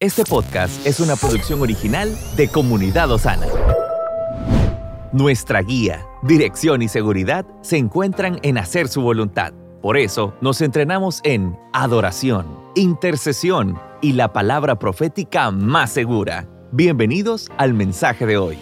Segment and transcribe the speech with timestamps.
[0.00, 3.48] Este podcast es una producción original de Comunidad Osana.
[5.12, 9.52] Nuestra guía, dirección y seguridad se encuentran en hacer su voluntad.
[9.82, 16.46] Por eso nos entrenamos en adoración, intercesión y la palabra profética más segura.
[16.70, 18.58] Bienvenidos al mensaje de hoy.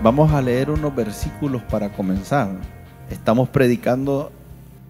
[0.00, 2.56] Vamos a leer unos versículos para comenzar.
[3.10, 4.30] Estamos predicando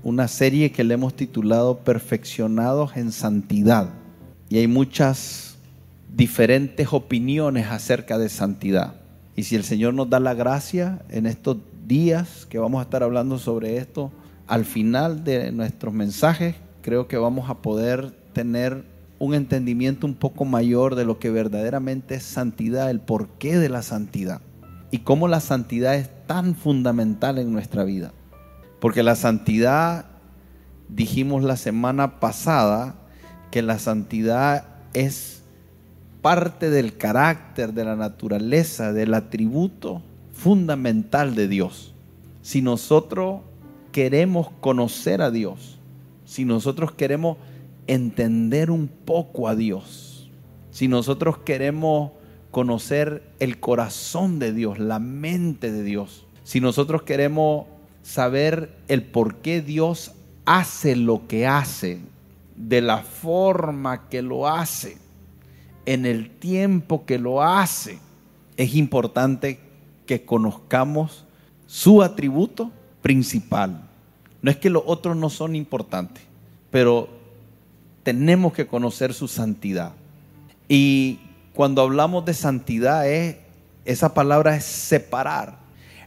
[0.03, 4.02] una serie que le hemos titulado Perfeccionados en Santidad.
[4.53, 5.57] Y hay muchas
[6.15, 8.97] diferentes opiniones acerca de santidad.
[9.34, 11.56] Y si el Señor nos da la gracia en estos
[11.87, 14.12] días que vamos a estar hablando sobre esto,
[14.47, 18.84] al final de nuestros mensajes, creo que vamos a poder tener
[19.19, 23.80] un entendimiento un poco mayor de lo que verdaderamente es santidad, el porqué de la
[23.80, 24.42] santidad
[24.91, 28.12] y cómo la santidad es tan fundamental en nuestra vida.
[28.80, 30.05] Porque la santidad,
[30.91, 32.97] dijimos la semana pasada,
[33.52, 35.42] que la santidad es
[36.23, 41.95] parte del carácter, de la naturaleza, del atributo fundamental de Dios.
[42.41, 43.42] Si nosotros
[43.92, 45.78] queremos conocer a Dios,
[46.25, 47.36] si nosotros queremos
[47.86, 50.30] entender un poco a Dios,
[50.70, 52.12] si nosotros queremos
[52.50, 57.67] conocer el corazón de Dios, la mente de Dios, si nosotros queremos
[58.03, 60.12] saber el por qué Dios
[60.47, 62.00] hace lo que hace,
[62.56, 64.98] de la forma que lo hace,
[65.86, 67.98] en el tiempo que lo hace,
[68.56, 69.58] es importante
[70.06, 71.25] que conozcamos
[71.67, 73.89] su atributo principal.
[74.42, 76.23] No es que los otros no son importantes,
[76.70, 77.08] pero
[78.03, 79.92] tenemos que conocer su santidad.
[80.69, 81.20] Y
[81.55, 83.36] cuando hablamos de santidad, es,
[83.84, 85.58] esa palabra es separar.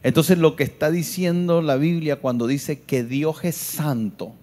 [0.03, 4.33] Entonces lo que está diciendo la Biblia cuando dice que Dios es santo,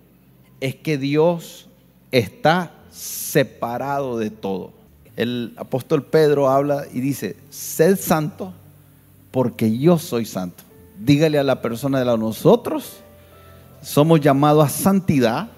[0.60, 1.68] es que Dios
[2.12, 4.72] está separado de todo.
[5.16, 8.52] El apóstol Pedro habla y dice, sed santo
[9.30, 10.62] porque yo soy santo.
[10.98, 12.98] Dígale a la persona de la nosotros
[13.82, 15.48] somos llamados a santidad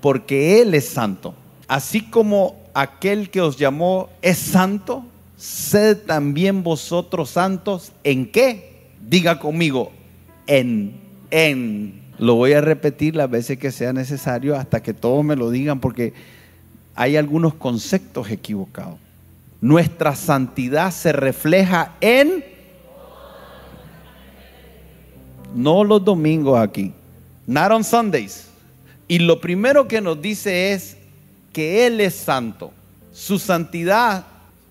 [0.00, 1.34] porque Él es santo.
[1.66, 5.04] Así como aquel que os llamó es santo,
[5.36, 7.92] sed también vosotros santos.
[8.04, 8.86] ¿En qué?
[9.00, 9.90] Diga conmigo,
[10.46, 11.00] en,
[11.30, 12.05] en.
[12.18, 15.80] Lo voy a repetir las veces que sea necesario hasta que todos me lo digan
[15.80, 16.14] porque
[16.94, 18.98] hay algunos conceptos equivocados.
[19.60, 22.44] Nuestra santidad se refleja en...
[25.54, 26.92] No los domingos aquí.
[27.46, 28.48] Not on Sundays.
[29.08, 30.96] Y lo primero que nos dice es
[31.52, 32.72] que Él es santo.
[33.12, 34.26] Su santidad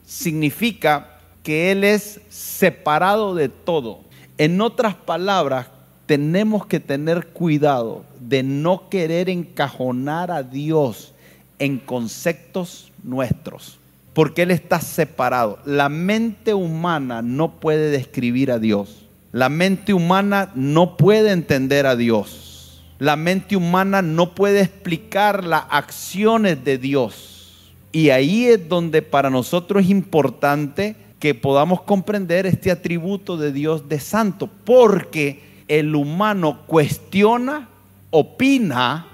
[0.06, 4.02] significa que Él es separado de todo.
[4.38, 5.68] En otras palabras,
[6.06, 11.14] tenemos que tener cuidado de no querer encajonar a Dios
[11.60, 13.80] en conceptos nuestros,
[14.14, 15.60] porque Él está separado.
[15.66, 19.06] La mente humana no puede describir a Dios.
[19.32, 22.84] La mente humana no puede entender a Dios.
[23.00, 27.74] La mente humana no puede explicar las acciones de Dios.
[27.92, 33.90] Y ahí es donde para nosotros es importante que podamos comprender este atributo de Dios
[33.90, 37.68] de santo, porque el humano cuestiona,
[38.12, 39.08] opina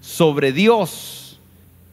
[0.00, 1.40] sobre Dios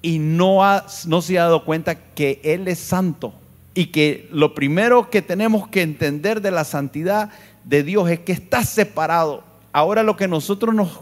[0.01, 3.33] y no, ha, no se ha dado cuenta que Él es santo
[3.73, 7.29] y que lo primero que tenemos que entender de la santidad
[7.63, 9.43] de Dios es que está separado.
[9.71, 10.99] Ahora lo que nosotros nos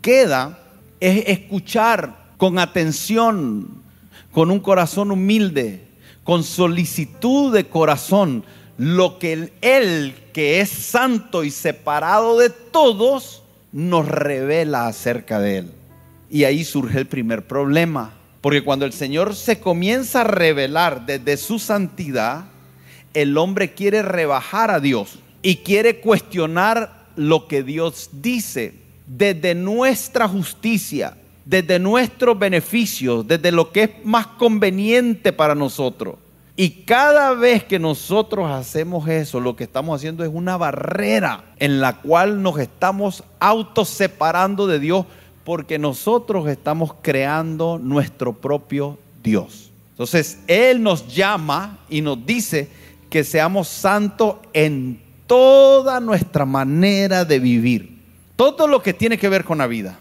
[0.00, 0.58] queda
[1.00, 3.82] es escuchar con atención,
[4.30, 5.84] con un corazón humilde,
[6.22, 8.44] con solicitud de corazón
[8.78, 15.72] lo que Él, que es santo y separado de todos, nos revela acerca de Él.
[16.30, 21.36] Y ahí surge el primer problema, porque cuando el Señor se comienza a revelar desde
[21.36, 22.44] su santidad,
[23.14, 28.74] el hombre quiere rebajar a Dios y quiere cuestionar lo que Dios dice
[29.06, 36.16] desde nuestra justicia, desde nuestros beneficios, desde lo que es más conveniente para nosotros.
[36.54, 41.80] Y cada vez que nosotros hacemos eso, lo que estamos haciendo es una barrera en
[41.80, 45.06] la cual nos estamos autoseparando de Dios
[45.44, 49.70] porque nosotros estamos creando nuestro propio Dios.
[49.90, 52.68] Entonces, Él nos llama y nos dice
[53.08, 57.98] que seamos santos en toda nuestra manera de vivir.
[58.36, 59.98] Todo lo que tiene que ver con la vida.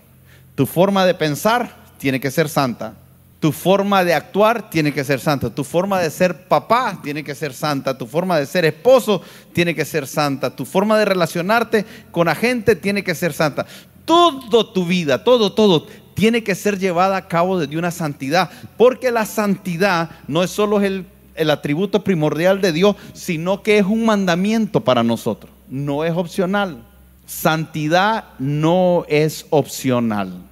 [0.56, 2.96] Tu forma de pensar tiene que ser santa.
[3.42, 5.50] Tu forma de actuar tiene que ser santa.
[5.50, 7.98] Tu forma de ser papá tiene que ser santa.
[7.98, 10.56] Tu forma de ser esposo tiene que ser santa.
[10.56, 13.66] Tu forma de relacionarte con la gente tiene que ser santa.
[14.06, 19.10] Todo tu vida, todo, todo, tiene que ser llevada a cabo desde una santidad, porque
[19.10, 24.06] la santidad no es solo el, el atributo primordial de Dios, sino que es un
[24.06, 26.84] mandamiento para nosotros, no es opcional.
[27.26, 30.44] Santidad no es opcional.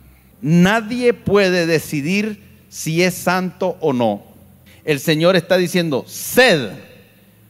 [0.42, 4.24] Nadie puede decidir si es santo o no.
[4.86, 6.72] El Señor está diciendo, sed,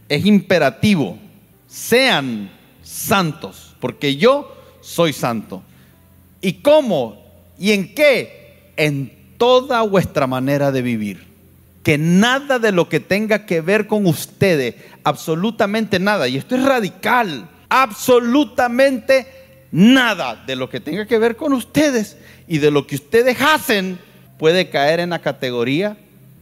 [0.07, 1.18] es imperativo,
[1.68, 2.50] sean
[2.81, 5.62] santos, porque yo soy santo.
[6.42, 7.24] ¿Y cómo?
[7.60, 8.71] ¿Y en qué?
[8.77, 11.27] En toda vuestra manera de vivir.
[11.83, 16.63] Que nada de lo que tenga que ver con ustedes, absolutamente nada, y esto es
[16.63, 19.27] radical, absolutamente
[19.71, 22.18] nada de lo que tenga que ver con ustedes
[22.48, 24.00] y de lo que ustedes hacen
[24.39, 25.97] puede caer en la categoría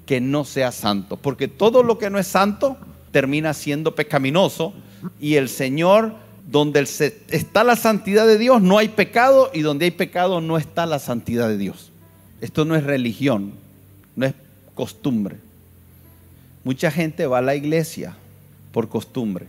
[0.05, 1.17] que no sea santo.
[1.17, 2.77] Porque todo lo que no es santo
[3.11, 4.73] termina siendo pecaminoso
[5.19, 6.13] y el Señor,
[6.49, 10.85] donde está la santidad de Dios, no hay pecado y donde hay pecado no está
[10.85, 11.91] la santidad de Dios.
[12.39, 13.53] Esto no es religión,
[14.15, 14.33] no es
[14.75, 15.37] costumbre.
[16.63, 18.15] Mucha gente va a la iglesia
[18.71, 19.47] por costumbre.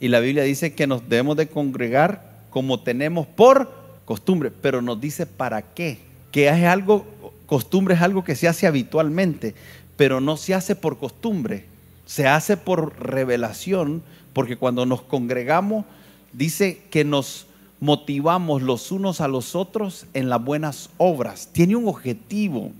[0.00, 3.72] Y la Biblia dice que nos debemos de congregar como tenemos por
[4.04, 5.98] costumbre, pero nos dice para qué.
[6.30, 7.06] Que es algo,
[7.48, 9.54] costumbre es algo que se hace habitualmente,
[9.96, 11.64] pero no se hace por costumbre,
[12.06, 14.02] se hace por revelación,
[14.32, 15.86] porque cuando nos congregamos,
[16.32, 17.46] dice que nos
[17.80, 21.48] motivamos los unos a los otros en las buenas obras.
[21.50, 22.70] Tiene un objetivo.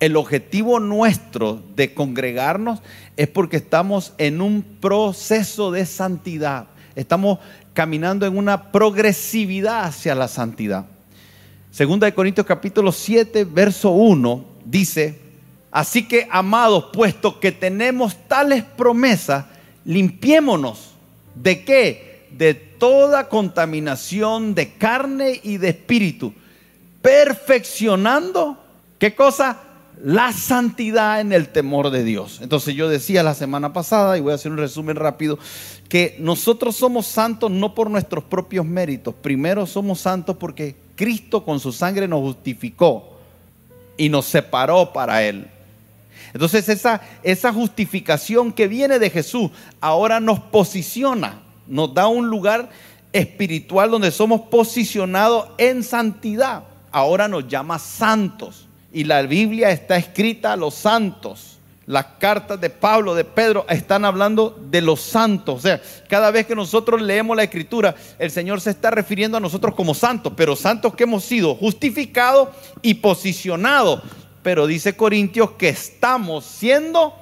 [0.00, 2.80] El objetivo nuestro de congregarnos
[3.16, 6.66] es porque estamos en un proceso de santidad.
[6.96, 7.38] Estamos
[7.74, 10.86] caminando en una progresividad hacia la santidad.
[11.70, 15.20] Segunda de Corintios capítulo 7, verso 1 dice,
[15.70, 19.46] así que amados, puesto que tenemos tales promesas,
[19.84, 20.94] limpiémonos.
[21.36, 22.26] ¿De qué?
[22.32, 26.34] De toda contaminación de carne y de espíritu,
[27.02, 28.58] perfeccionando,
[28.98, 29.60] ¿qué cosa?
[30.02, 32.40] La santidad en el temor de Dios.
[32.42, 35.38] Entonces yo decía la semana pasada, y voy a hacer un resumen rápido,
[35.88, 39.14] que nosotros somos santos no por nuestros propios méritos.
[39.14, 43.16] Primero somos santos porque Cristo con su sangre nos justificó
[43.96, 45.46] y nos separó para Él.
[46.34, 49.50] Entonces esa, esa justificación que viene de Jesús
[49.80, 52.68] ahora nos posiciona, nos da un lugar
[53.14, 56.64] espiritual donde somos posicionados en santidad.
[56.92, 58.66] Ahora nos llama santos.
[58.92, 61.49] Y la Biblia está escrita a los santos
[61.90, 65.56] las cartas de Pablo, de Pedro, están hablando de los santos.
[65.56, 69.40] O sea, cada vez que nosotros leemos la escritura, el Señor se está refiriendo a
[69.40, 72.50] nosotros como santos, pero santos que hemos sido justificados
[72.80, 74.02] y posicionados.
[74.40, 77.12] Pero dice Corintios que estamos siendo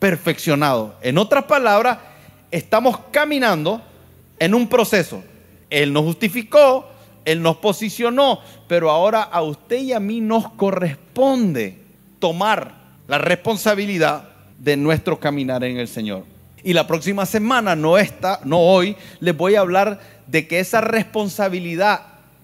[0.00, 0.94] perfeccionados.
[1.02, 1.98] En otras palabras,
[2.50, 3.80] estamos caminando
[4.40, 5.22] en un proceso.
[5.70, 6.88] Él nos justificó,
[7.24, 11.78] Él nos posicionó, pero ahora a usted y a mí nos corresponde
[12.18, 16.24] tomar la responsabilidad de nuestro caminar en el Señor.
[16.62, 20.80] Y la próxima semana, no esta, no hoy, les voy a hablar de que esa
[20.80, 22.02] responsabilidad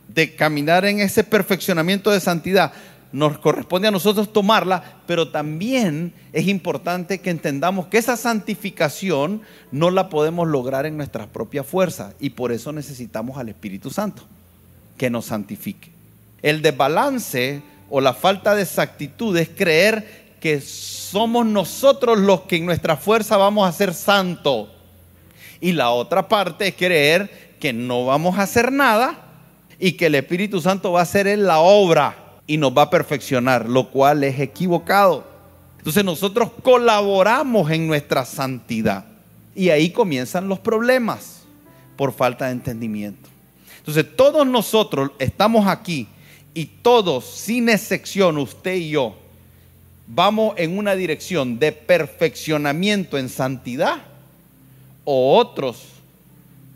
[0.09, 2.73] de caminar en ese perfeccionamiento de santidad
[3.13, 9.91] nos corresponde a nosotros tomarla, pero también es importante que entendamos que esa santificación no
[9.91, 14.23] la podemos lograr en nuestras propias fuerzas y por eso necesitamos al Espíritu Santo
[14.97, 15.91] que nos santifique.
[16.41, 22.67] El desbalance o la falta de exactitud es creer que somos nosotros los que en
[22.67, 24.71] nuestra fuerza vamos a ser santos.
[25.61, 29.25] Y la otra parte es creer que no vamos a hacer nada
[29.79, 32.17] y que el Espíritu Santo va a hacer en la obra
[32.49, 35.25] y nos va a perfeccionar, lo cual es equivocado.
[35.79, 39.05] Entonces nosotros colaboramos en nuestra santidad
[39.55, 41.45] y ahí comienzan los problemas
[41.97, 43.29] por falta de entendimiento.
[43.79, 46.09] Entonces todos nosotros estamos aquí
[46.53, 49.22] y todos, sin excepción, usted y yo,
[50.15, 53.97] vamos en una dirección de perfeccionamiento en santidad
[55.05, 55.85] o otros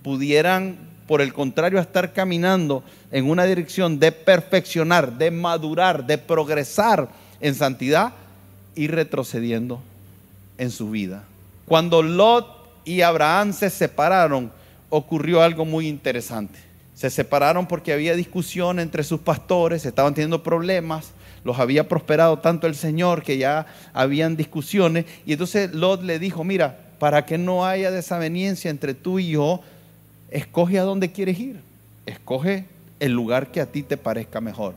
[0.02, 7.08] pudieran, por el contrario, estar caminando en una dirección de perfeccionar, de madurar, de progresar
[7.40, 8.12] en santidad
[8.74, 9.80] y retrocediendo
[10.56, 11.24] en su vida.
[11.66, 12.46] Cuando Lot
[12.84, 14.50] y Abraham se separaron,
[14.88, 16.58] ocurrió algo muy interesante.
[16.94, 21.12] Se separaron porque había discusión entre sus pastores, estaban teniendo problemas
[21.46, 25.06] los había prosperado tanto el Señor que ya habían discusiones.
[25.24, 29.60] Y entonces Lot le dijo, mira, para que no haya desaveniencia entre tú y yo,
[30.30, 31.60] escoge a dónde quieres ir.
[32.04, 32.64] Escoge
[32.98, 34.74] el lugar que a ti te parezca mejor.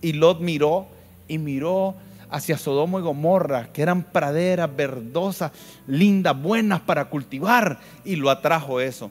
[0.00, 0.88] Y Lot miró
[1.28, 1.94] y miró
[2.30, 5.52] hacia Sodoma y Gomorra, que eran praderas verdosas,
[5.86, 9.10] lindas, buenas para cultivar, y lo atrajo eso.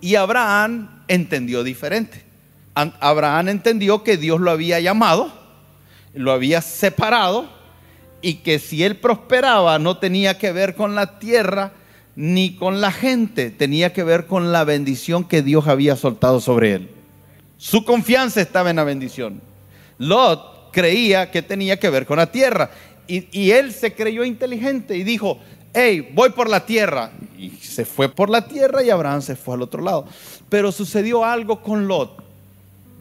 [0.00, 2.24] Y Abraham entendió diferente.
[2.74, 5.39] Abraham entendió que Dios lo había llamado
[6.14, 7.48] lo había separado
[8.22, 11.72] y que si él prosperaba no tenía que ver con la tierra
[12.16, 16.74] ni con la gente, tenía que ver con la bendición que Dios había soltado sobre
[16.74, 16.90] él.
[17.56, 19.40] Su confianza estaba en la bendición.
[19.98, 22.70] Lot creía que tenía que ver con la tierra
[23.06, 25.38] y, y él se creyó inteligente y dijo,
[25.72, 27.12] hey, voy por la tierra.
[27.38, 30.06] Y se fue por la tierra y Abraham se fue al otro lado.
[30.48, 32.22] Pero sucedió algo con Lot.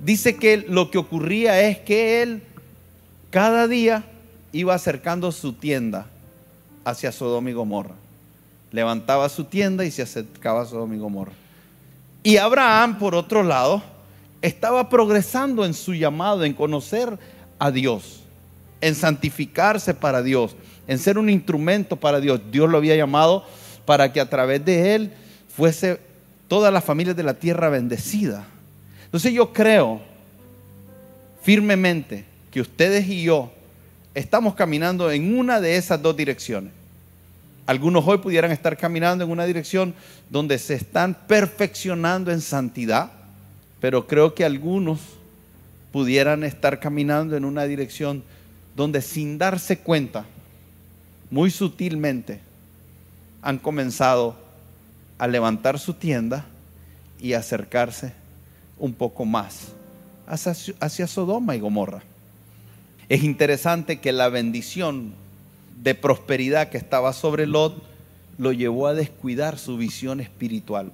[0.03, 2.43] Dice que lo que ocurría es que él
[3.29, 4.03] cada día
[4.51, 6.07] iba acercando su tienda
[6.83, 7.95] hacia Sodoma y Gomorra.
[8.71, 11.33] Levantaba su tienda y se acercaba a Sodoma y Gomorra.
[12.23, 13.81] Y Abraham, por otro lado,
[14.41, 17.17] estaba progresando en su llamado, en conocer
[17.57, 18.21] a Dios,
[18.81, 20.55] en santificarse para Dios,
[20.87, 22.41] en ser un instrumento para Dios.
[22.51, 23.45] Dios lo había llamado
[23.85, 25.13] para que a través de él
[25.55, 25.99] fuese
[26.47, 28.45] todas las familias de la tierra bendecida.
[29.05, 30.01] Entonces yo creo
[31.41, 33.51] firmemente que ustedes y yo
[34.13, 36.71] estamos caminando en una de esas dos direcciones.
[37.65, 39.93] Algunos hoy pudieran estar caminando en una dirección
[40.29, 43.11] donde se están perfeccionando en santidad,
[43.79, 44.99] pero creo que algunos
[45.91, 48.23] pudieran estar caminando en una dirección
[48.75, 50.25] donde sin darse cuenta,
[51.29, 52.39] muy sutilmente,
[53.41, 54.35] han comenzado
[55.19, 56.45] a levantar su tienda
[57.19, 58.13] y acercarse
[58.79, 59.67] un poco más
[60.25, 62.01] hacia, hacia Sodoma y Gomorra.
[63.09, 65.13] Es interesante que la bendición
[65.81, 67.81] de prosperidad que estaba sobre Lot
[68.37, 70.91] lo llevó a descuidar su visión espiritual.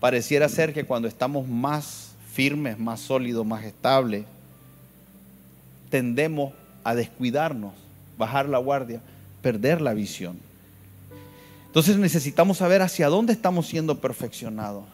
[0.00, 4.24] Pareciera ser que cuando estamos más firmes, más sólidos, más estables,
[5.90, 6.52] tendemos
[6.82, 7.72] a descuidarnos,
[8.18, 9.00] bajar la guardia,
[9.42, 10.36] perder la visión.
[11.68, 14.84] Entonces necesitamos saber hacia dónde estamos siendo perfeccionados.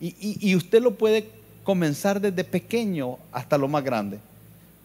[0.00, 1.28] Y, y usted lo puede
[1.64, 4.20] comenzar desde pequeño hasta lo más grande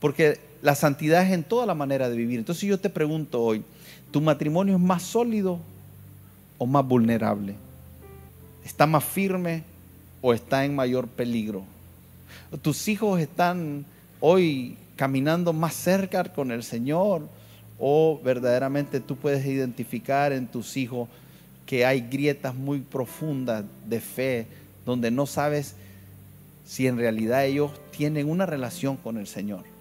[0.03, 2.37] porque la santidad es en toda la manera de vivir.
[2.37, 3.63] Entonces yo te pregunto hoy,
[4.11, 5.59] ¿tu matrimonio es más sólido
[6.57, 7.55] o más vulnerable?
[8.65, 9.63] ¿Está más firme
[10.21, 11.63] o está en mayor peligro?
[12.61, 13.85] ¿Tus hijos están
[14.19, 17.21] hoy caminando más cerca con el Señor
[17.79, 21.07] o verdaderamente tú puedes identificar en tus hijos
[21.65, 24.47] que hay grietas muy profundas de fe
[24.85, 25.75] donde no sabes
[26.65, 29.71] si en realidad ellos tienen una relación con el Señor?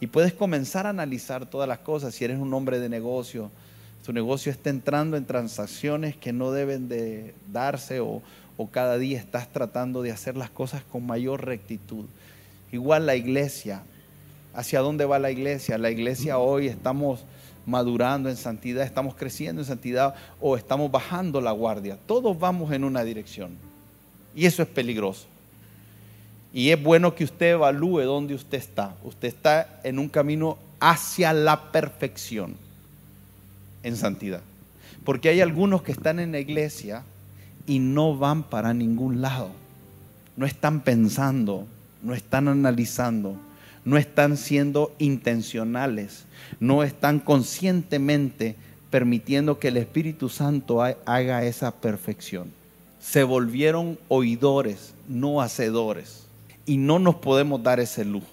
[0.00, 2.14] Y puedes comenzar a analizar todas las cosas.
[2.14, 3.50] Si eres un hombre de negocio,
[4.04, 8.22] tu negocio está entrando en transacciones que no deben de darse o,
[8.56, 12.06] o cada día estás tratando de hacer las cosas con mayor rectitud.
[12.72, 13.82] Igual la iglesia.
[14.54, 15.78] ¿Hacia dónde va la iglesia?
[15.78, 17.24] La iglesia hoy estamos
[17.66, 21.98] madurando en santidad, estamos creciendo en santidad o estamos bajando la guardia.
[22.06, 23.58] Todos vamos en una dirección.
[24.34, 25.26] Y eso es peligroso.
[26.52, 28.94] Y es bueno que usted evalúe dónde usted está.
[29.04, 32.56] Usted está en un camino hacia la perfección
[33.82, 34.40] en santidad.
[35.04, 37.02] Porque hay algunos que están en la iglesia
[37.66, 39.50] y no van para ningún lado.
[40.36, 41.66] No están pensando,
[42.02, 43.36] no están analizando,
[43.84, 46.24] no están siendo intencionales,
[46.60, 48.56] no están conscientemente
[48.90, 52.50] permitiendo que el Espíritu Santo haga esa perfección.
[53.00, 56.27] Se volvieron oidores, no hacedores
[56.68, 58.26] y no nos podemos dar ese lujo.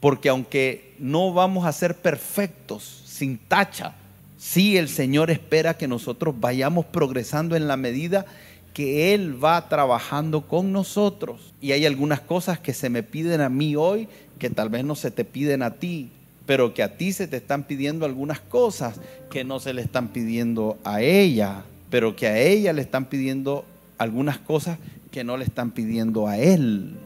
[0.00, 3.94] Porque aunque no vamos a ser perfectos, sin tacha,
[4.38, 8.24] sí el Señor espera que nosotros vayamos progresando en la medida
[8.72, 11.52] que Él va trabajando con nosotros.
[11.60, 14.96] Y hay algunas cosas que se me piden a mí hoy que tal vez no
[14.96, 16.10] se te piden a ti,
[16.46, 18.98] pero que a ti se te están pidiendo algunas cosas
[19.30, 23.66] que no se le están pidiendo a ella, pero que a ella le están pidiendo
[23.98, 24.78] algunas cosas
[25.10, 26.96] que no le están pidiendo a Él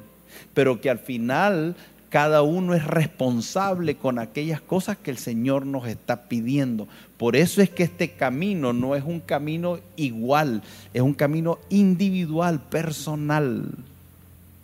[0.55, 1.77] pero que al final
[2.11, 6.89] cada uno es responsable con aquellas cosas que el Señor nos está pidiendo.
[7.19, 10.63] Por eso es que este camino no es un camino igual,
[10.95, 13.67] es un camino individual, personal,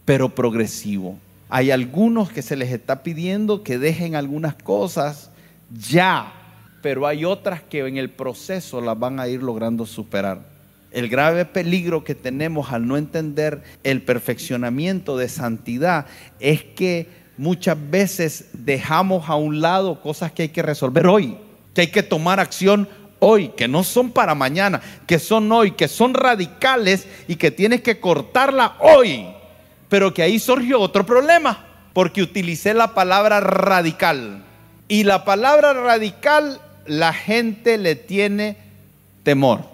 [0.05, 1.19] pero progresivo.
[1.51, 5.31] Hay algunos que se les está pidiendo que dejen algunas cosas
[5.71, 6.33] ya,
[6.83, 10.54] pero hay otras que en el proceso las van a ir logrando superar.
[10.95, 16.07] El grave peligro que tenemos al no entender el perfeccionamiento de santidad
[16.39, 21.37] es que muchas veces dejamos a un lado cosas que hay que resolver hoy,
[21.75, 25.89] que hay que tomar acción hoy, que no son para mañana, que son hoy, que
[25.89, 29.27] son radicales y que tienes que cortarla hoy.
[29.89, 34.45] Pero que ahí surgió otro problema, porque utilicé la palabra radical.
[34.87, 38.59] Y la palabra radical la gente le tiene
[39.25, 39.74] temor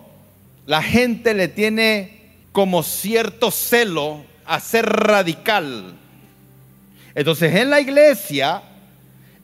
[0.70, 2.20] la gente le tiene
[2.52, 5.96] como cierto celo a ser radical.
[7.16, 8.62] Entonces en la iglesia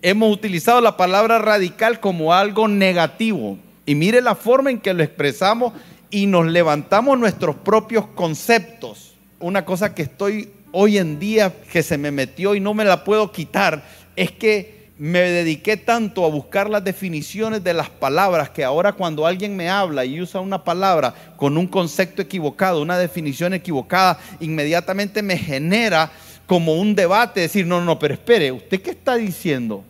[0.03, 3.59] hemos utilizado la palabra radical como algo negativo.
[3.87, 5.73] Y mire la forma en que lo expresamos
[6.11, 9.17] y nos levantamos nuestros propios conceptos.
[9.41, 13.03] Una cosa que estoy hoy en día que se me metió y no me la
[13.03, 13.83] puedo quitar
[14.15, 19.27] es que me dediqué tanto a buscar las definiciones de las palabras que ahora cuando
[19.27, 25.23] alguien me habla y usa una palabra con un concepto equivocado, una definición equivocada, inmediatamente
[25.23, 26.11] me genera
[26.47, 29.85] como un debate, decir, no, no, pero espere, ¿usted qué está diciendo?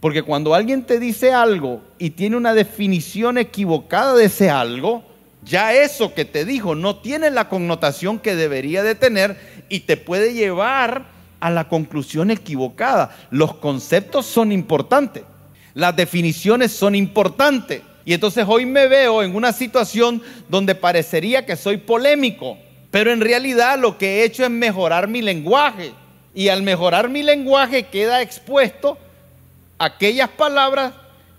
[0.00, 5.04] Porque cuando alguien te dice algo y tiene una definición equivocada de ese algo,
[5.44, 9.36] ya eso que te dijo no tiene la connotación que debería de tener
[9.68, 13.16] y te puede llevar a la conclusión equivocada.
[13.30, 15.24] Los conceptos son importantes,
[15.74, 17.82] las definiciones son importantes.
[18.04, 22.56] Y entonces hoy me veo en una situación donde parecería que soy polémico,
[22.90, 25.92] pero en realidad lo que he hecho es mejorar mi lenguaje.
[26.34, 28.96] Y al mejorar mi lenguaje queda expuesto
[29.78, 30.92] aquellas palabras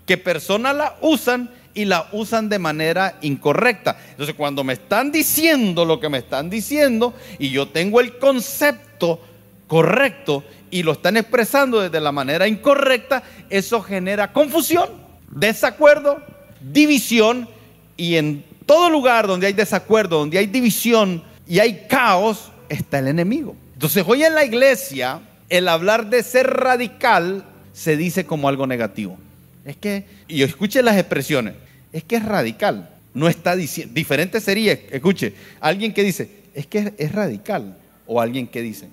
[0.06, 3.96] que personas la usan y la usan de manera incorrecta.
[4.10, 9.20] Entonces cuando me están diciendo lo que me están diciendo y yo tengo el concepto
[9.70, 14.88] correcto y lo están expresando desde la manera incorrecta, eso genera confusión,
[15.30, 16.20] desacuerdo,
[16.60, 17.48] división
[17.96, 23.06] y en todo lugar donde hay desacuerdo, donde hay división y hay caos, está el
[23.06, 23.54] enemigo.
[23.74, 29.18] Entonces hoy en la iglesia el hablar de ser radical se dice como algo negativo.
[29.64, 31.54] Es que, y escuche las expresiones,
[31.92, 32.90] es que es radical.
[33.14, 37.76] No está diciendo, diferente sería, escuche, alguien que dice, es que es radical,
[38.08, 38.88] o alguien que dice,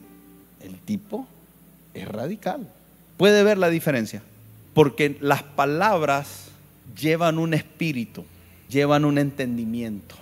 [0.61, 1.27] el tipo
[1.93, 2.67] es radical.
[3.17, 4.21] Puede ver la diferencia,
[4.73, 6.45] porque las palabras
[6.99, 8.25] llevan un espíritu,
[8.69, 10.15] llevan un entendimiento.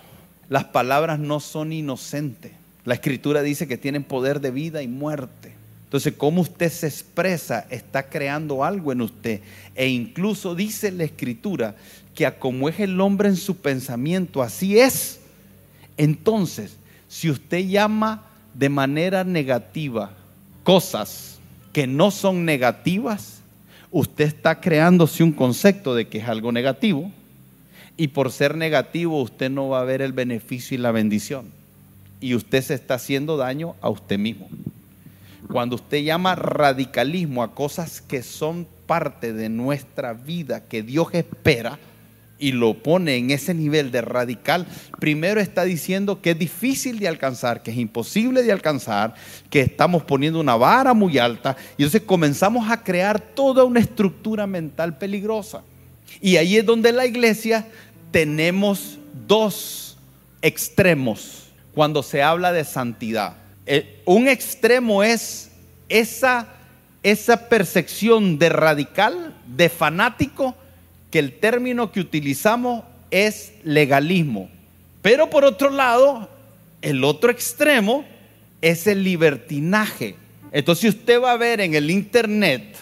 [0.48, 2.52] Las palabras no son inocentes.
[2.84, 5.52] La escritura dice que tienen poder de vida y muerte.
[5.84, 9.40] Entonces, cómo usted se expresa está creando algo en usted.
[9.74, 11.74] E incluso dice la escritura
[12.14, 15.20] que a como es el hombre en su pensamiento, así es.
[15.96, 16.76] Entonces,
[17.08, 20.12] si usted llama de manera negativa
[20.66, 21.38] cosas
[21.72, 23.38] que no son negativas,
[23.92, 27.12] usted está creándose un concepto de que es algo negativo
[27.96, 31.52] y por ser negativo usted no va a ver el beneficio y la bendición.
[32.20, 34.48] Y usted se está haciendo daño a usted mismo.
[35.52, 41.78] Cuando usted llama radicalismo a cosas que son parte de nuestra vida, que Dios espera,
[42.38, 44.66] y lo pone en ese nivel de radical,
[44.98, 49.14] primero está diciendo que es difícil de alcanzar, que es imposible de alcanzar,
[49.48, 54.46] que estamos poniendo una vara muy alta y entonces comenzamos a crear toda una estructura
[54.46, 55.62] mental peligrosa.
[56.20, 57.66] Y ahí es donde la iglesia
[58.10, 59.96] tenemos dos
[60.42, 63.36] extremos cuando se habla de santidad.
[63.66, 65.50] Eh, un extremo es
[65.88, 66.48] esa,
[67.02, 70.54] esa percepción de radical, de fanático,
[71.10, 74.48] que el término que utilizamos es legalismo.
[75.02, 76.28] Pero por otro lado,
[76.82, 78.04] el otro extremo
[78.60, 80.16] es el libertinaje.
[80.52, 82.76] Entonces usted va a ver en el internet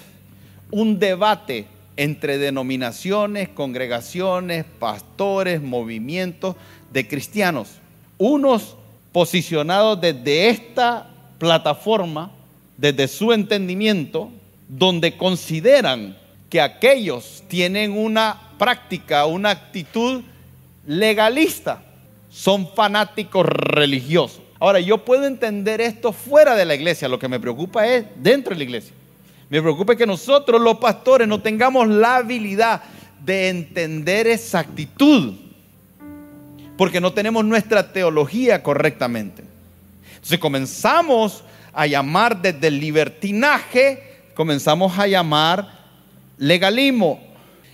[0.70, 6.56] un debate entre denominaciones, congregaciones, pastores, movimientos
[6.92, 7.78] de cristianos.
[8.18, 8.76] Unos
[9.12, 11.08] posicionados desde esta
[11.38, 12.32] plataforma,
[12.76, 14.30] desde su entendimiento,
[14.68, 16.16] donde consideran
[16.54, 20.22] que aquellos tienen una práctica, una actitud
[20.86, 21.82] legalista,
[22.30, 24.40] son fanáticos religiosos.
[24.60, 28.52] Ahora, yo puedo entender esto fuera de la iglesia, lo que me preocupa es dentro
[28.52, 28.94] de la iglesia.
[29.50, 32.82] Me preocupa que nosotros los pastores no tengamos la habilidad
[33.24, 35.34] de entender esa actitud,
[36.78, 39.42] porque no tenemos nuestra teología correctamente.
[40.14, 45.73] Entonces comenzamos a llamar desde el libertinaje, comenzamos a llamar
[46.38, 47.20] legalismo.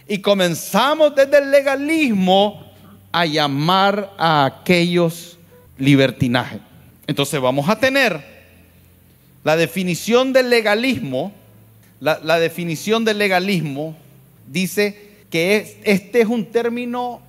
[0.09, 2.67] Y comenzamos desde el legalismo
[3.13, 5.39] a llamar a aquellos
[5.79, 6.61] libertinaje.
[7.07, 8.23] Entonces vamos a tener
[9.43, 11.33] la definición del legalismo.
[12.01, 13.97] La, definición del legalismo
[14.47, 17.21] dice que este es un término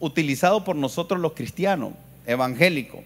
[0.00, 1.92] utilizado por nosotros los cristianos
[2.26, 3.00] evangélicos.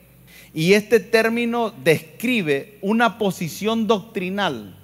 [0.55, 4.75] Y este término describe una posición doctrinal,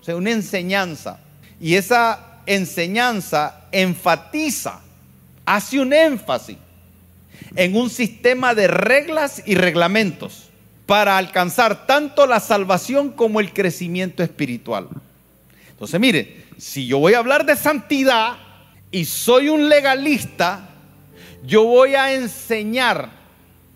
[0.00, 1.20] o sea, una enseñanza
[1.60, 4.80] y esa enseñanza enfatiza,
[5.46, 6.56] hace un énfasis
[7.56, 10.50] en un sistema de reglas y reglamentos
[10.86, 14.88] para alcanzar tanto la salvación como el crecimiento espiritual.
[15.70, 18.36] Entonces, mire, si yo voy a hablar de santidad
[18.90, 20.68] y soy un legalista,
[21.44, 23.10] yo voy a enseñar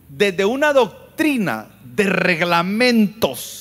[0.08, 3.58] desde una doctrina de reglamentos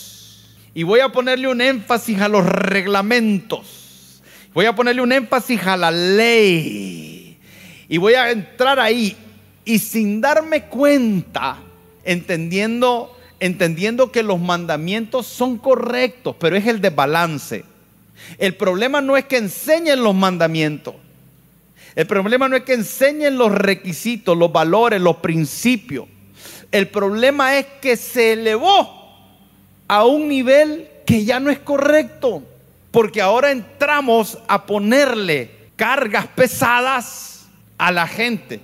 [0.73, 3.76] y voy a ponerle un énfasis a los reglamentos
[4.53, 7.37] Voy a ponerle un énfasis a la ley.
[7.87, 9.15] Y voy a entrar ahí.
[9.65, 11.57] Y sin darme cuenta,
[12.03, 17.65] entendiendo, entendiendo que los mandamientos son correctos, pero es el desbalance.
[18.37, 20.95] El problema no es que enseñen los mandamientos.
[21.95, 26.05] El problema no es que enseñen los requisitos, los valores, los principios.
[26.71, 28.97] El problema es que se elevó
[29.87, 32.43] a un nivel que ya no es correcto
[32.97, 37.45] porque ahora entramos a ponerle cargas pesadas
[37.77, 38.59] a la gente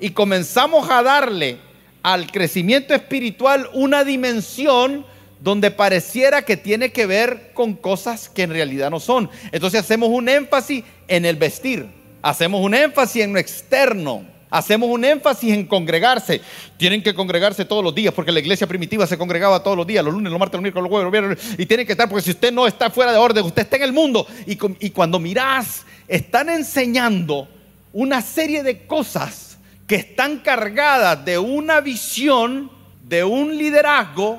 [0.00, 1.58] y comenzamos a darle
[2.02, 5.06] al crecimiento espiritual una dimensión
[5.38, 9.30] donde pareciera que tiene que ver con cosas que en realidad no son.
[9.52, 11.86] Entonces hacemos un énfasis en el vestir,
[12.22, 16.40] hacemos un énfasis en lo externo, Hacemos un énfasis en congregarse.
[16.76, 20.04] Tienen que congregarse todos los días, porque la iglesia primitiva se congregaba todos los días,
[20.04, 22.22] los lunes, los martes, los miércoles, los jueves, los viernes, y tienen que estar, porque
[22.22, 24.26] si usted no está fuera de orden, usted está en el mundo.
[24.46, 27.48] Y, y cuando mirás, están enseñando
[27.92, 32.70] una serie de cosas que están cargadas de una visión,
[33.04, 34.38] de un liderazgo,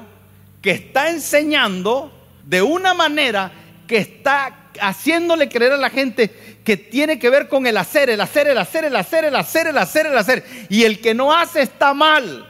[0.61, 2.11] que está enseñando
[2.45, 3.51] de una manera
[3.87, 6.31] que está haciéndole creer a la gente
[6.63, 9.67] que tiene que ver con el hacer, el hacer, el hacer, el hacer, el hacer,
[9.67, 10.45] el hacer, el hacer.
[10.69, 12.45] Y el que no hace está mal.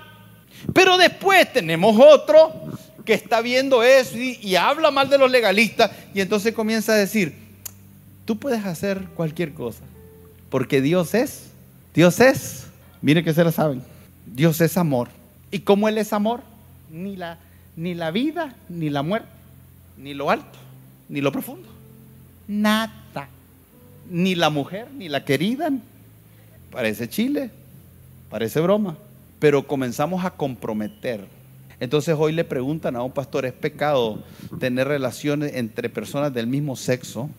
[0.73, 2.51] Pero después tenemos otro
[3.05, 7.35] que está viendo eso y, habla mal de los legalistas y entonces comienza a decir,
[8.25, 9.83] tú puedes hacer cualquier cosa,
[10.49, 11.51] porque Dios es,
[11.93, 12.65] Dios es,
[13.01, 13.81] mire que se la saben,
[14.25, 15.09] Dios es amor.
[15.51, 16.41] ¿Y cómo Él es amor?
[16.91, 17.37] Ni la,
[17.77, 19.29] ni la vida, ni la muerte,
[19.97, 20.57] ni lo alto,
[21.07, 21.76] ni lo profundo
[22.47, 23.29] nada.
[24.09, 25.69] Ni la mujer, ni la querida.
[26.71, 27.49] Parece chile,
[28.29, 28.97] parece broma.
[29.39, 31.25] Pero comenzamos a comprometer.
[31.79, 34.23] Entonces hoy le preguntan a un pastor, ¿es pecado
[34.59, 37.29] tener relaciones entre personas del mismo sexo?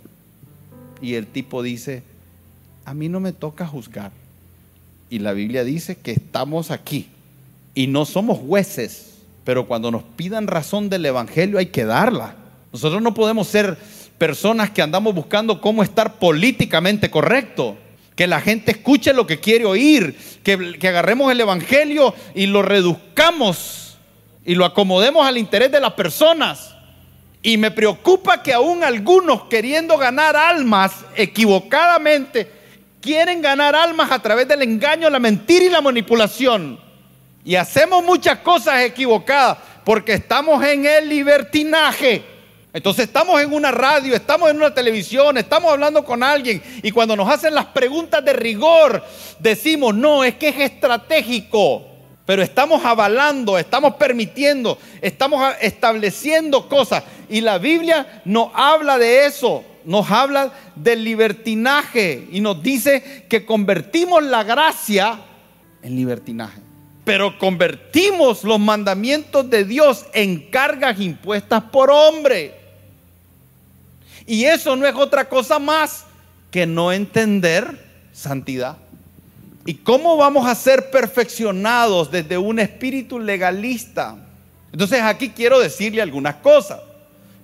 [1.01, 2.03] Y el tipo dice,
[2.85, 4.13] a mí no me toca juzgar.
[5.11, 7.09] Y la Biblia dice que estamos aquí
[7.75, 12.37] y no somos jueces, pero cuando nos pidan razón del Evangelio hay que darla.
[12.73, 13.79] Nosotros no podemos ser
[14.19, 17.79] personas que andamos buscando cómo estar políticamente correcto.
[18.15, 22.63] Que la gente escuche lo que quiere oír, que, que agarremos el Evangelio y lo
[22.63, 23.97] reduzcamos
[24.45, 26.75] y lo acomodemos al interés de las personas.
[27.43, 32.51] Y me preocupa que aún algunos queriendo ganar almas equivocadamente,
[33.01, 36.81] quieren ganar almas a través del engaño, la mentira y la manipulación.
[37.45, 42.38] Y hacemos muchas cosas equivocadas porque estamos en el libertinaje.
[42.73, 47.17] Entonces estamos en una radio, estamos en una televisión, estamos hablando con alguien y cuando
[47.17, 49.03] nos hacen las preguntas de rigor
[49.39, 51.87] decimos, no, es que es estratégico,
[52.27, 57.05] pero estamos avalando, estamos permitiendo, estamos estableciendo cosas.
[57.31, 63.47] Y la Biblia no habla de eso, nos habla del libertinaje y nos dice que
[63.47, 65.19] convertimos la gracia
[65.83, 66.61] en libertinaje.
[67.07, 72.58] Pero convertimos los mandamientos de Dios en cargas impuestas por hombre.
[74.29, 76.05] Y eso no es otra cosa más
[76.51, 78.77] que no entender santidad.
[79.65, 84.19] ¿Y cómo vamos a ser perfeccionados desde un espíritu legalista?
[84.71, 86.81] Entonces aquí quiero decirle algunas cosas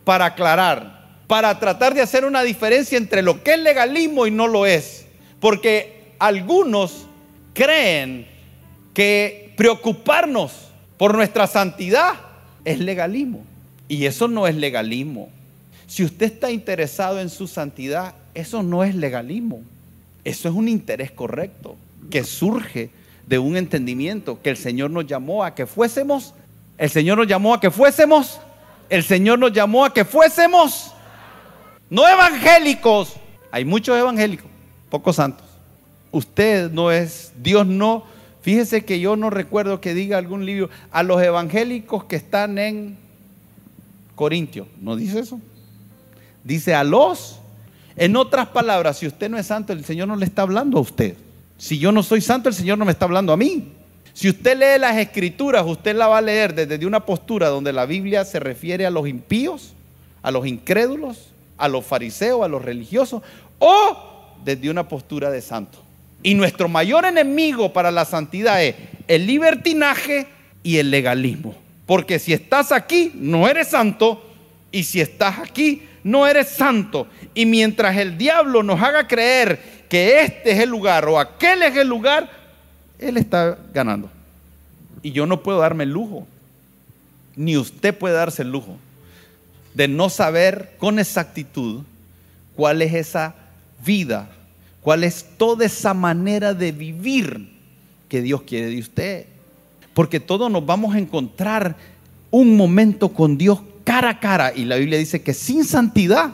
[0.04, 4.46] para aclarar, para tratar de hacer una diferencia entre lo que es legalismo y no
[4.46, 5.06] lo es.
[5.40, 7.06] Porque algunos
[7.54, 8.26] creen
[8.92, 10.52] que preocuparnos
[10.98, 12.12] por nuestra santidad
[12.66, 13.42] es legalismo.
[13.88, 15.30] Y eso no es legalismo.
[15.94, 19.62] Si usted está interesado en su santidad, eso no es legalismo.
[20.24, 21.76] Eso es un interés correcto
[22.10, 22.90] que surge
[23.28, 26.34] de un entendimiento que el Señor nos llamó a que fuésemos.
[26.78, 28.40] El Señor nos llamó a que fuésemos.
[28.90, 30.92] El Señor nos llamó a que fuésemos.
[31.88, 33.14] No evangélicos.
[33.52, 34.50] Hay muchos evangélicos,
[34.90, 35.46] pocos santos.
[36.10, 38.02] Usted no es, Dios no.
[38.42, 42.98] Fíjese que yo no recuerdo que diga algún libro a los evangélicos que están en
[44.16, 44.66] Corintio.
[44.80, 45.40] ¿No dice eso?
[46.44, 47.40] Dice a los.
[47.96, 50.82] En otras palabras, si usted no es santo, el Señor no le está hablando a
[50.82, 51.16] usted.
[51.58, 53.72] Si yo no soy santo, el Señor no me está hablando a mí.
[54.12, 57.86] Si usted lee las escrituras, usted la va a leer desde una postura donde la
[57.86, 59.72] Biblia se refiere a los impíos,
[60.22, 63.22] a los incrédulos, a los fariseos, a los religiosos,
[63.58, 65.78] o desde una postura de santo.
[66.22, 68.76] Y nuestro mayor enemigo para la santidad es
[69.08, 70.26] el libertinaje
[70.62, 71.54] y el legalismo.
[71.86, 74.22] Porque si estás aquí, no eres santo,
[74.70, 77.08] y si estás aquí, no eres santo.
[77.34, 81.76] Y mientras el diablo nos haga creer que este es el lugar o aquel es
[81.76, 82.30] el lugar,
[83.00, 84.08] él está ganando.
[85.02, 86.28] Y yo no puedo darme el lujo,
[87.34, 88.78] ni usted puede darse el lujo
[89.74, 91.82] de no saber con exactitud
[92.54, 93.34] cuál es esa
[93.84, 94.30] vida?
[94.80, 97.50] ¿Cuál es toda esa manera de vivir
[98.08, 99.26] que Dios quiere de usted?
[99.92, 101.76] Porque todos nos vamos a encontrar
[102.30, 104.52] un momento con Dios cara a cara.
[104.54, 106.32] Y la Biblia dice que sin santidad,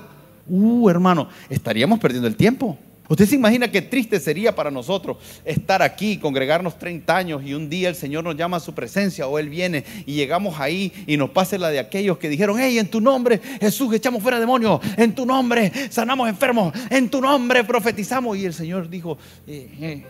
[0.48, 2.78] uh, hermano, estaríamos perdiendo el tiempo.
[3.10, 7.68] Usted se imagina qué triste sería para nosotros estar aquí, congregarnos 30 años y un
[7.68, 11.16] día el Señor nos llama a su presencia o Él viene y llegamos ahí y
[11.16, 14.80] nos pase la de aquellos que dijeron, hey, en tu nombre Jesús echamos fuera demonios,
[14.96, 18.38] en tu nombre sanamos enfermos, en tu nombre profetizamos.
[18.38, 20.04] Y el Señor dijo, eh, eh,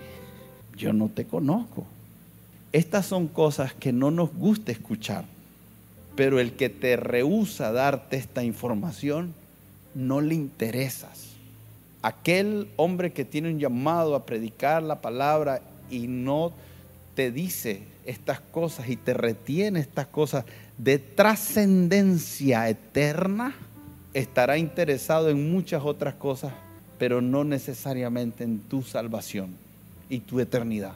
[0.76, 1.87] yo no te conozco.
[2.70, 5.24] Estas son cosas que no nos gusta escuchar,
[6.20, 9.33] pero el que te rehúsa darte esta información,
[9.94, 11.28] no le interesas
[12.02, 16.52] aquel hombre que tiene un llamado a predicar la palabra y no
[17.14, 20.44] te dice estas cosas y te retiene estas cosas
[20.76, 23.54] de trascendencia eterna,
[24.12, 26.52] estará interesado en muchas otras cosas,
[26.98, 29.56] pero no necesariamente en tu salvación
[30.11, 30.92] y tu eternidad.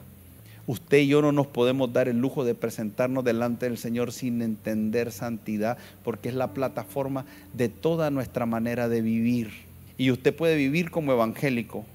[0.67, 4.41] Usted y yo no nos podemos dar el lujo de presentarnos delante del Señor sin
[4.41, 9.51] entender santidad, porque es la plataforma de toda nuestra manera de vivir.
[9.97, 11.85] Y usted puede vivir como evangélico,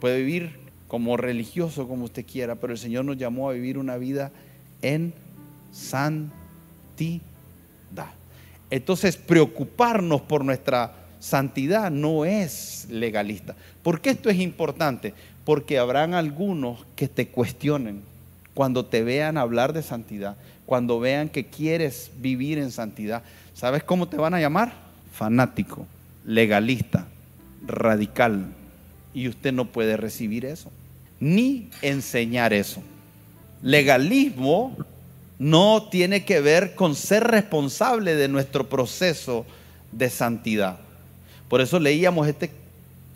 [0.00, 0.58] puede vivir
[0.88, 4.32] como religioso, como usted quiera, pero el Señor nos llamó a vivir una vida
[4.82, 5.14] en
[5.72, 6.32] santidad.
[8.70, 13.54] Entonces, preocuparnos por nuestra santidad no es legalista.
[13.84, 15.14] ¿Por qué esto es importante?
[15.44, 18.02] Porque habrán algunos que te cuestionen
[18.56, 23.22] cuando te vean hablar de santidad, cuando vean que quieres vivir en santidad.
[23.52, 24.72] ¿Sabes cómo te van a llamar?
[25.12, 25.86] Fanático,
[26.24, 27.06] legalista,
[27.66, 28.46] radical.
[29.12, 30.72] Y usted no puede recibir eso,
[31.20, 32.80] ni enseñar eso.
[33.60, 34.74] Legalismo
[35.38, 39.44] no tiene que ver con ser responsable de nuestro proceso
[39.92, 40.78] de santidad.
[41.50, 42.50] Por eso leíamos este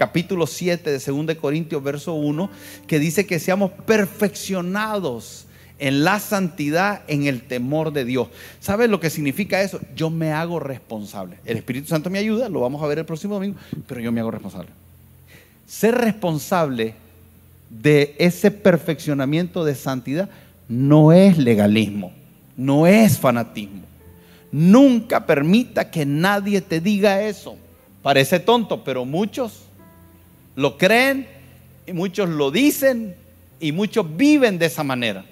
[0.01, 2.49] capítulo 7 de 2 Corintios, verso 1,
[2.87, 5.45] que dice que seamos perfeccionados
[5.79, 8.29] en la santidad, en el temor de Dios.
[8.61, 9.79] ¿Sabes lo que significa eso?
[9.95, 11.37] Yo me hago responsable.
[11.45, 14.21] El Espíritu Santo me ayuda, lo vamos a ver el próximo domingo, pero yo me
[14.21, 14.71] hago responsable.
[15.67, 16.95] Ser responsable
[17.69, 20.31] de ese perfeccionamiento de santidad
[20.67, 22.11] no es legalismo,
[22.57, 23.83] no es fanatismo.
[24.51, 27.59] Nunca permita que nadie te diga eso.
[28.01, 29.67] Parece tonto, pero muchos
[30.57, 31.27] lo creen
[31.87, 33.17] y muchos lo dicen
[33.59, 35.25] y muchos viven de esa manera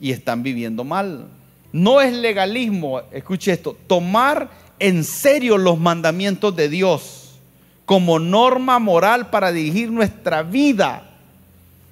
[0.00, 1.26] y están viviendo mal.
[1.72, 7.34] No es legalismo, escuche esto, tomar en serio los mandamientos de Dios
[7.84, 11.10] como norma moral para dirigir nuestra vida.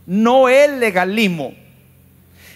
[0.07, 1.55] No es legalismo.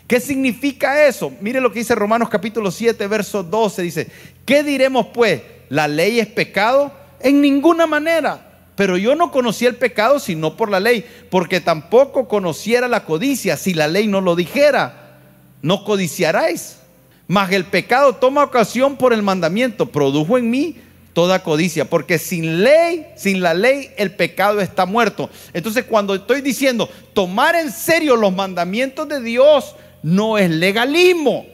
[0.06, 1.32] ¿Qué significa eso?
[1.40, 3.82] Mire lo que dice Romanos capítulo 7, verso 12.
[3.82, 4.08] Dice,
[4.44, 5.40] ¿qué diremos pues?
[5.68, 6.92] ¿La ley es pecado?
[7.20, 8.49] En ninguna manera.
[8.80, 13.58] Pero yo no conocía el pecado sino por la ley, porque tampoco conociera la codicia
[13.58, 15.18] si la ley no lo dijera
[15.60, 16.78] no codiciaráis.
[17.26, 20.78] Mas el pecado toma ocasión por el mandamiento, produjo en mí
[21.12, 25.28] toda codicia, porque sin ley, sin la ley, el pecado está muerto.
[25.52, 31.44] Entonces cuando estoy diciendo tomar en serio los mandamientos de Dios, no es legalismo.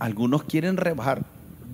[0.00, 1.22] Algunos quieren rebajar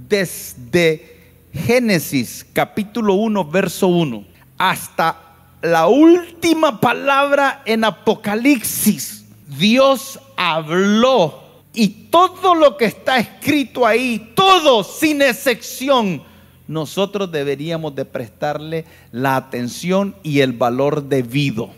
[0.07, 1.17] desde
[1.55, 5.17] Génesis capítulo 1, verso 1, hasta
[5.63, 9.25] la última palabra en Apocalipsis.
[9.47, 11.43] Dios habló
[11.73, 16.23] y todo lo que está escrito ahí, todo sin excepción,
[16.69, 21.71] nosotros deberíamos de prestarle la atención y el valor debido.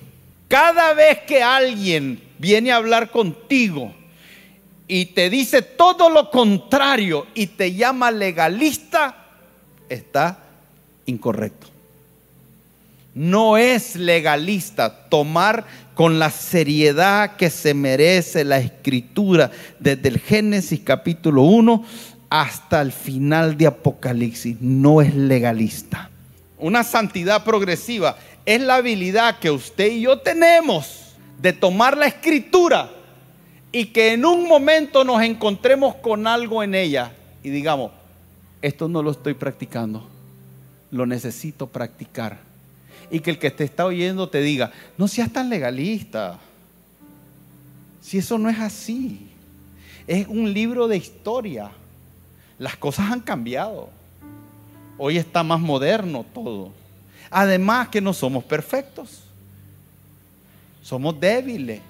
[0.47, 3.93] Cada vez que alguien viene a hablar contigo
[4.87, 9.27] y te dice todo lo contrario y te llama legalista,
[9.91, 10.39] está
[11.05, 11.78] incorrecto.
[13.19, 19.51] No es legalista tomar con la seriedad que se merece la escritura
[19.81, 21.83] desde el Génesis capítulo 1
[22.31, 24.59] hasta el final de Apocalipsis.
[24.61, 26.11] No es legalista.
[26.59, 32.89] Una santidad progresiva es la habilidad que usted y yo tenemos de tomar la escritura
[33.73, 37.11] y que en un momento nos encontremos con algo en ella
[37.43, 37.91] y digamos,
[38.63, 40.07] esto no lo estoy practicando,
[40.93, 42.47] lo necesito practicar
[43.11, 46.39] y que el que te está oyendo te diga, no seas tan legalista.
[48.01, 49.29] Si eso no es así,
[50.07, 51.71] es un libro de historia.
[52.59, 53.91] Las cosas han cambiado.
[54.97, 56.73] Hoy está más moderno todo.
[57.31, 59.23] Además que no somos perfectos.
[60.83, 61.81] Somos débiles.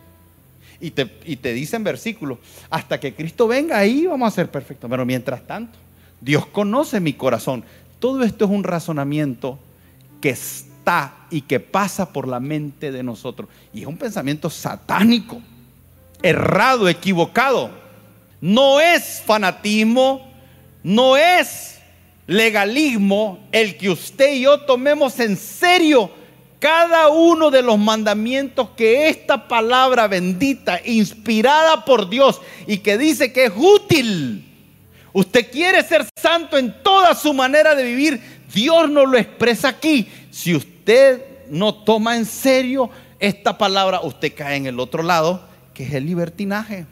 [0.81, 2.39] Y te, dicen versículos,
[2.71, 4.89] hasta que Cristo venga ahí vamos a ser perfectos.
[4.89, 5.79] Pero mientras tanto,
[6.21, 7.65] Dios conoce mi corazón.
[7.99, 9.59] Todo esto es un razonamiento
[10.21, 10.37] que
[11.31, 13.49] y que pasa por la mente de nosotros.
[13.75, 15.41] Y es un pensamiento satánico,
[16.23, 17.71] errado, equivocado.
[18.41, 20.31] No es fanatismo,
[20.83, 21.79] no es
[22.27, 26.11] legalismo el que usted y yo tomemos en serio
[26.59, 33.33] cada uno de los mandamientos que esta palabra bendita, inspirada por Dios y que dice
[33.33, 34.45] que es útil.
[35.13, 38.21] Usted quiere ser santo en toda su manera de vivir.
[38.53, 40.09] Dios nos lo expresa aquí.
[40.31, 40.78] Si usted
[41.51, 45.43] no toma en serio esta palabra, usted cae en el otro lado,
[45.75, 46.87] que es el libertinaje.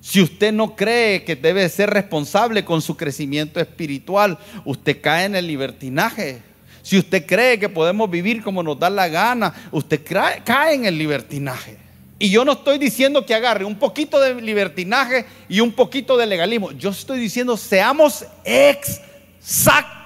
[0.00, 5.36] Si usted no cree que debe ser responsable con su crecimiento espiritual, usted cae en
[5.36, 6.42] el libertinaje.
[6.82, 10.00] Si usted cree que podemos vivir como nos da la gana, usted
[10.44, 11.76] cae en el libertinaje.
[12.18, 16.26] Y yo no estoy diciendo que agarre un poquito de libertinaje y un poquito de
[16.26, 16.72] legalismo.
[16.72, 19.96] Yo estoy diciendo seamos exactos,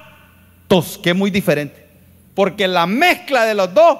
[1.03, 1.84] que es muy diferente.
[2.35, 3.99] Porque la mezcla de los dos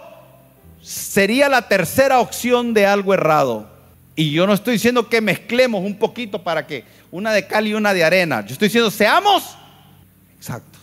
[0.83, 3.66] sería la tercera opción de algo errado.
[4.16, 7.75] Y yo no estoy diciendo que mezclemos un poquito para que una de cal y
[7.75, 8.44] una de arena.
[8.44, 9.57] Yo estoy diciendo, seamos
[10.37, 10.81] exactos.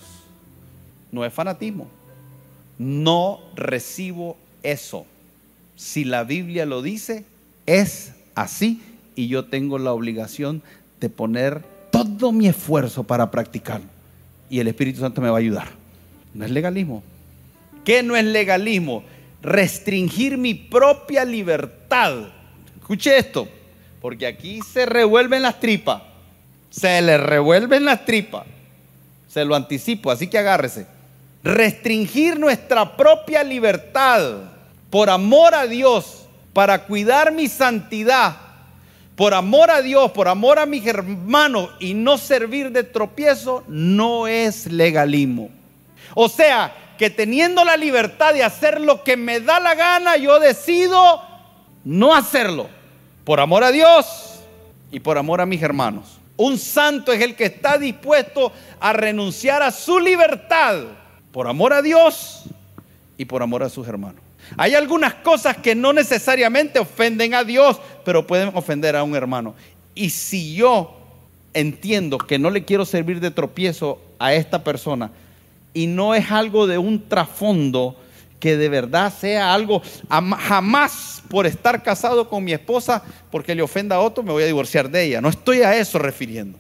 [1.12, 1.88] No es fanatismo.
[2.78, 5.06] No recibo eso.
[5.76, 7.26] Si la Biblia lo dice,
[7.66, 8.82] es así
[9.16, 10.62] y yo tengo la obligación
[11.00, 13.88] de poner todo mi esfuerzo para practicarlo.
[14.50, 15.70] Y el Espíritu Santo me va a ayudar.
[16.34, 17.04] No es legalismo.
[17.84, 19.04] ¿Qué no es legalismo?
[19.42, 22.28] Restringir mi propia libertad
[22.92, 23.48] Escuche esto,
[24.02, 26.02] porque aquí se revuelven las tripas.
[26.70, 28.44] Se le revuelven las tripas.
[29.30, 30.88] Se lo anticipo, así que agárrese.
[31.42, 34.40] Restringir nuestra propia libertad
[34.90, 38.36] por amor a Dios, para cuidar mi santidad,
[39.16, 44.28] por amor a Dios, por amor a mis hermanos y no servir de tropiezo, no
[44.28, 45.50] es legalismo.
[46.14, 50.40] O sea, que teniendo la libertad de hacer lo que me da la gana, yo
[50.40, 51.22] decido
[51.84, 52.70] no hacerlo
[53.24, 54.42] por amor a Dios
[54.92, 56.20] y por amor a mis hermanos.
[56.38, 60.84] Un santo es el que está dispuesto a renunciar a su libertad
[61.32, 62.44] por amor a Dios
[63.18, 64.22] y por amor a sus hermanos.
[64.58, 69.56] Hay algunas cosas que no necesariamente ofenden a Dios, pero pueden ofender a un hermano.
[69.96, 70.98] Y si yo
[71.54, 75.12] entiendo que no le quiero servir de tropiezo a esta persona
[75.74, 77.96] y no es algo de un trasfondo
[78.40, 83.98] que de verdad sea algo, jamás por estar casado con mi esposa, porque le ofenda
[83.98, 85.22] a otro, me voy a divorciar de ella.
[85.22, 86.58] No estoy a eso refiriendo.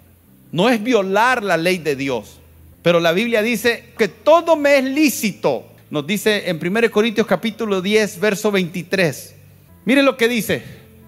[0.51, 2.37] No es violar la ley de Dios.
[2.83, 5.65] Pero la Biblia dice que todo me es lícito.
[5.89, 9.35] Nos dice en 1 Corintios capítulo 10, verso 23.
[9.85, 10.63] Miren lo que dice.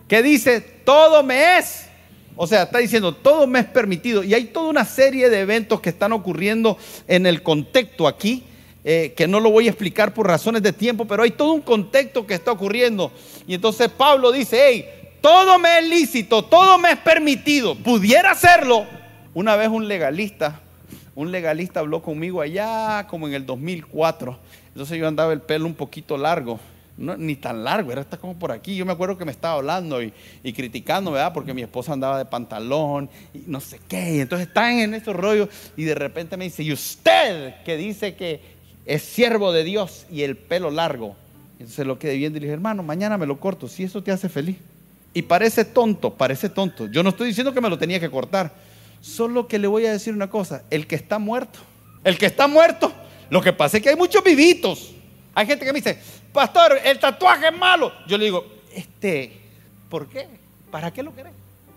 [0.08, 1.86] Que dice, todo me es.
[2.36, 4.24] O sea, está diciendo, todo me es permitido.
[4.24, 8.44] Y hay toda una serie de eventos que están ocurriendo en el contexto aquí
[8.86, 11.62] eh, que no lo voy a explicar por razones de tiempo, pero hay todo un
[11.62, 13.14] contexto que está ocurriendo.
[13.48, 14.86] Y entonces Pablo dice, hey,
[15.22, 18.86] todo me es lícito, todo me es permitido, pudiera hacerlo.
[19.34, 20.60] Una vez un legalista,
[21.16, 24.38] un legalista habló conmigo allá como en el 2004.
[24.68, 26.60] Entonces yo andaba el pelo un poquito largo.
[26.98, 28.76] Ni tan largo, era hasta como por aquí.
[28.76, 31.34] Yo me acuerdo que me estaba hablando y, y, criticando, ¿verdad?
[31.34, 34.16] Porque mi esposa andaba de pantalón y no sé qué.
[34.16, 38.16] Y entonces están en estos rollos y de repente me dice, ¿y usted que dice
[38.16, 38.54] que
[38.86, 41.16] es siervo de Dios y el pelo largo.
[41.60, 44.12] Entonces lo quedé viendo y le dije, hermano, mañana me lo corto, si eso te
[44.12, 44.58] hace feliz.
[45.14, 46.88] Y parece tonto, parece tonto.
[46.88, 48.54] Yo no estoy diciendo que me lo tenía que cortar.
[49.02, 51.60] Solo que le voy a decir una cosa, el que está muerto,
[52.04, 52.92] el que está muerto,
[53.30, 54.92] lo que pasa es que hay muchos vivitos.
[55.36, 56.00] Hay gente que me dice,
[56.34, 57.92] pastor, el tatuaje es malo.
[58.08, 59.32] Yo le digo, este,
[59.90, 60.28] ¿por qué?
[60.72, 61.34] ¿Para qué lo querés?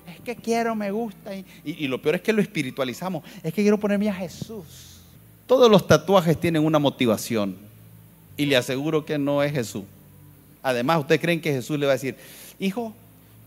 [0.08, 1.34] Es que quiero, me gusta.
[1.34, 3.22] Y, y lo peor es que lo espiritualizamos.
[3.42, 5.00] Es que quiero ponerme a Jesús.
[5.46, 7.56] Todos los tatuajes tienen una motivación
[8.36, 9.84] y le aseguro que no es Jesús.
[10.62, 12.16] Además, ¿ustedes creen que Jesús le va a decir,
[12.58, 12.92] hijo,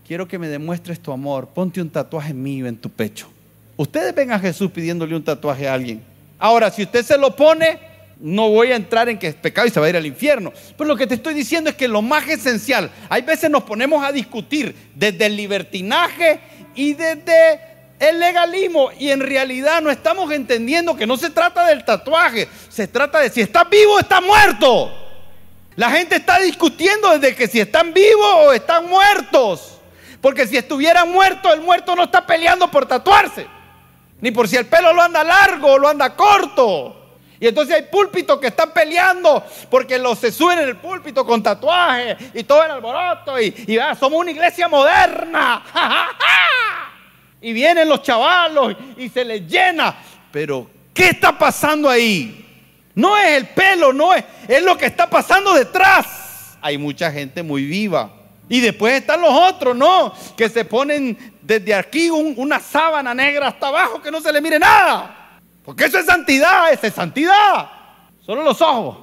[0.06, 3.28] quiero que me demuestres tu amor, ponte un tatuaje mío en tu pecho?
[3.76, 6.02] Ustedes ven a Jesús pidiéndole un tatuaje a alguien.
[6.38, 7.78] Ahora, si usted se lo pone,
[8.20, 10.52] no voy a entrar en que es pecado y se va a ir al infierno.
[10.76, 14.04] Pero lo que te estoy diciendo es que lo más esencial, hay veces nos ponemos
[14.04, 16.40] a discutir desde el libertinaje
[16.74, 17.60] y desde
[17.98, 22.88] el legalismo y en realidad no estamos entendiendo que no se trata del tatuaje, se
[22.88, 24.92] trata de si está vivo o está muerto.
[25.76, 29.78] La gente está discutiendo desde que si están vivos o están muertos.
[30.20, 33.46] Porque si estuvieran muertos, el muerto no está peleando por tatuarse.
[34.20, 36.99] Ni por si el pelo lo anda largo o lo anda corto.
[37.40, 41.42] Y entonces hay púlpitos que están peleando porque los se suben en el púlpito con
[41.42, 43.40] tatuajes y todo el alboroto.
[43.40, 45.64] Y, y somos una iglesia moderna.
[47.42, 49.96] Y vienen los chavalos y se les llena.
[50.30, 52.46] Pero, ¿qué está pasando ahí?
[52.94, 56.58] No es el pelo, no es, es lo que está pasando detrás.
[56.60, 58.10] Hay mucha gente muy viva.
[58.46, 60.12] Y después están los otros, ¿no?
[60.36, 64.58] Que se ponen desde aquí una sábana negra hasta abajo que no se le mire
[64.58, 65.19] nada.
[65.64, 67.70] Porque eso es santidad, esa es santidad.
[68.24, 68.98] Solo los ojos.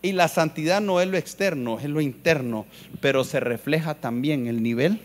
[0.00, 2.66] Y la santidad no es lo externo, es lo interno,
[3.00, 5.00] pero se refleja también el nivel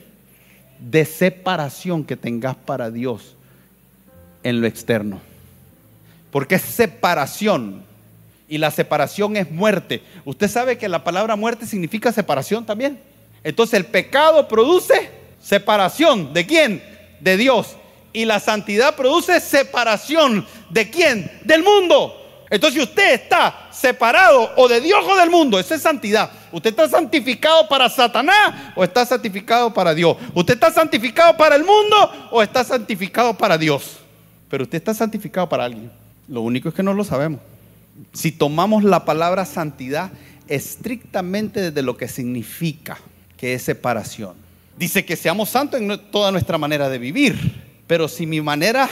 [0.80, 3.36] de separación que tengas para Dios
[4.44, 5.20] en lo externo.
[6.32, 7.84] Porque es separación.
[8.48, 10.04] Y la separación es muerte.
[10.26, 13.00] Usted sabe que la palabra muerte significa separación también.
[13.44, 15.10] Entonces el pecado produce
[15.42, 16.34] separación.
[16.34, 16.84] ¿De quién?
[17.20, 17.78] De Dios.
[18.14, 20.46] Y la santidad produce separación.
[20.70, 21.32] ¿De quién?
[21.44, 22.20] Del mundo.
[22.54, 26.30] Entonces si usted está separado o de Dios o del mundo, esa es santidad.
[26.52, 30.16] ¿Usted está santificado para Satanás o está santificado para Dios?
[30.36, 33.98] ¿Usted está santificado para el mundo o está santificado para Dios?
[34.50, 35.92] Pero usted está santificado para alguien.
[36.28, 37.40] Lo único es que no lo sabemos.
[38.14, 40.12] Si tomamos la palabra santidad
[40.48, 43.00] estrictamente desde lo que significa,
[43.36, 44.36] que es separación.
[44.78, 47.73] Dice que seamos santos en toda nuestra manera de vivir.
[47.88, 48.90] Pero si mi manera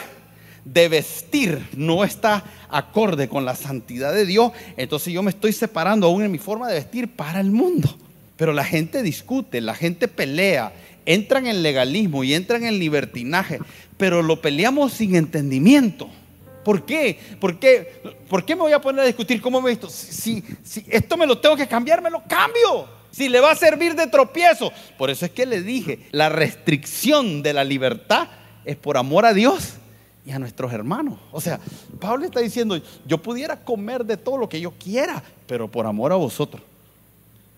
[0.65, 6.07] de vestir no está acorde con la santidad de Dios, entonces yo me estoy separando
[6.07, 7.95] aún en mi forma de vestir para el mundo.
[8.37, 10.73] Pero la gente discute, la gente pelea,
[11.05, 13.59] entran en legalismo y entran en libertinaje,
[13.97, 16.09] pero lo peleamos sin entendimiento.
[16.63, 17.19] ¿Por qué?
[17.39, 18.01] ¿Por qué?
[18.29, 19.89] ¿Por qué me voy a poner a discutir cómo me visto?
[19.89, 22.87] Si, si esto me lo tengo que cambiar, me lo cambio.
[23.09, 24.71] Si le va a servir de tropiezo.
[24.97, 28.27] Por eso es que le dije, la restricción de la libertad
[28.66, 29.74] es por amor a Dios
[30.26, 31.20] y a nuestros hermanos.
[31.32, 31.59] O sea,
[31.99, 36.12] Pablo está diciendo, yo pudiera comer de todo lo que yo quiera, pero por amor
[36.12, 36.62] a vosotros,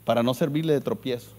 [0.06, 1.30] para no servirle de tropiezo.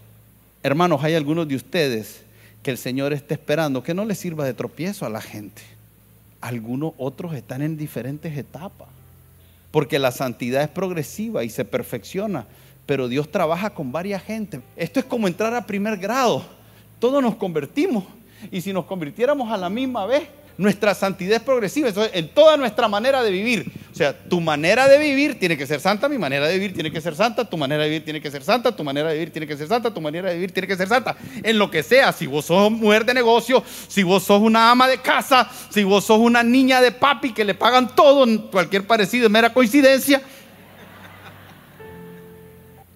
[0.62, 2.22] Hermanos, hay algunos de ustedes
[2.62, 5.62] que el Señor está esperando que no le sirva de tropiezo a la gente.
[6.40, 8.88] Algunos otros están en diferentes etapas,
[9.70, 12.46] porque la santidad es progresiva y se perfecciona,
[12.86, 14.60] pero Dios trabaja con varias gente.
[14.76, 16.44] Esto es como entrar a primer grado.
[16.98, 18.04] Todos nos convertimos
[18.50, 22.56] y si nos convirtiéramos a la misma vez, nuestra santidad es progresiva, eso en toda
[22.56, 23.72] nuestra manera de vivir.
[23.90, 26.90] O sea, tu manera de vivir tiene que ser santa, mi manera de vivir tiene
[26.90, 29.32] que ser santa, tu manera de vivir tiene que ser santa, tu manera de vivir
[29.32, 31.16] tiene que ser santa, tu manera de vivir tiene que ser santa.
[31.42, 34.88] En lo que sea, si vos sos mujer de negocio, si vos sos una ama
[34.88, 39.26] de casa, si vos sos una niña de papi que le pagan todo, cualquier parecido
[39.26, 40.22] es mera coincidencia.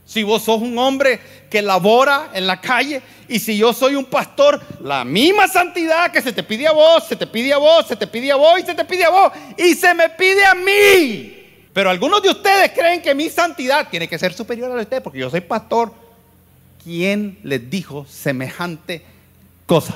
[0.09, 4.07] Si vos sos un hombre que labora en la calle y si yo soy un
[4.07, 7.87] pastor, la misma santidad que se te pide a vos, se te pide a vos,
[7.87, 10.47] se te pide a vos y se te pide a vos y se me pide
[10.47, 11.35] a mí.
[11.75, 14.83] Pero algunos de ustedes creen que mi santidad tiene que ser superior a la de
[14.85, 15.93] ustedes porque yo soy pastor.
[16.83, 19.03] ¿Quién les dijo semejante
[19.67, 19.95] cosa?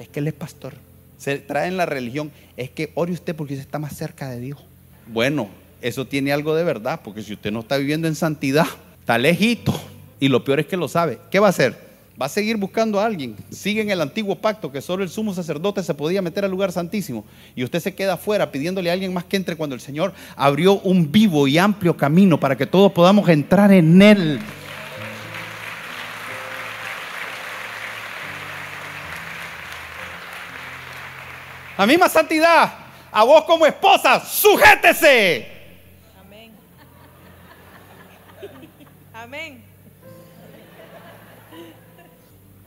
[0.00, 0.74] Es que él es pastor.
[1.16, 4.40] Se trae en la religión, es que ore usted porque usted está más cerca de
[4.40, 4.58] Dios.
[5.06, 5.48] Bueno,
[5.80, 8.66] eso tiene algo de verdad, porque si usted no está viviendo en santidad,
[9.02, 9.74] está lejito.
[10.20, 11.18] Y lo peor es que lo sabe.
[11.30, 11.76] ¿Qué va a hacer?
[12.20, 13.34] Va a seguir buscando a alguien.
[13.50, 16.70] Sigue en el antiguo pacto que solo el sumo sacerdote se podía meter al lugar
[16.70, 17.24] santísimo.
[17.56, 20.74] Y usted se queda afuera pidiéndole a alguien más que entre cuando el Señor abrió
[20.74, 24.40] un vivo y amplio camino para que todos podamos entrar en él.
[31.76, 32.72] La misma santidad.
[33.10, 35.61] A vos como esposa, sujétese.
[39.22, 39.62] Amén.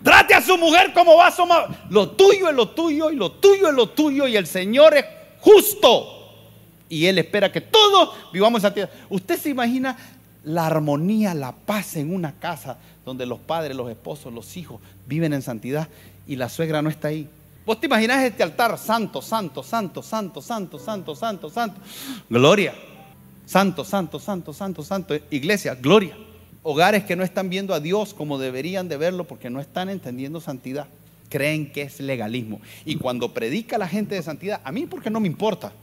[0.02, 3.68] Trate a su mujer como va a Lo tuyo es lo tuyo y lo tuyo
[3.68, 5.06] es lo tuyo y el Señor es
[5.42, 6.08] justo.
[6.88, 8.90] Y Él espera que todos vivamos en santidad.
[9.10, 9.98] ¿Usted se imagina
[10.46, 15.34] la armonía, la paz en una casa donde los padres, los esposos, los hijos viven
[15.34, 15.90] en santidad
[16.26, 17.28] y la suegra no está ahí?
[17.66, 21.82] ¿Vos te imaginas este altar santo, santo, santo, santo, santo, santo, santo, santo?
[22.30, 22.74] Gloria.
[23.46, 25.16] Santo, santo, santo, santo, santo.
[25.32, 26.16] Iglesia, gloria
[26.68, 30.42] hogares que no están viendo a Dios como deberían de verlo porque no están entendiendo
[30.42, 30.88] santidad.
[31.30, 32.60] Creen que es legalismo.
[32.86, 35.74] Y cuando predica la gente de santidad, a mí porque no me importa.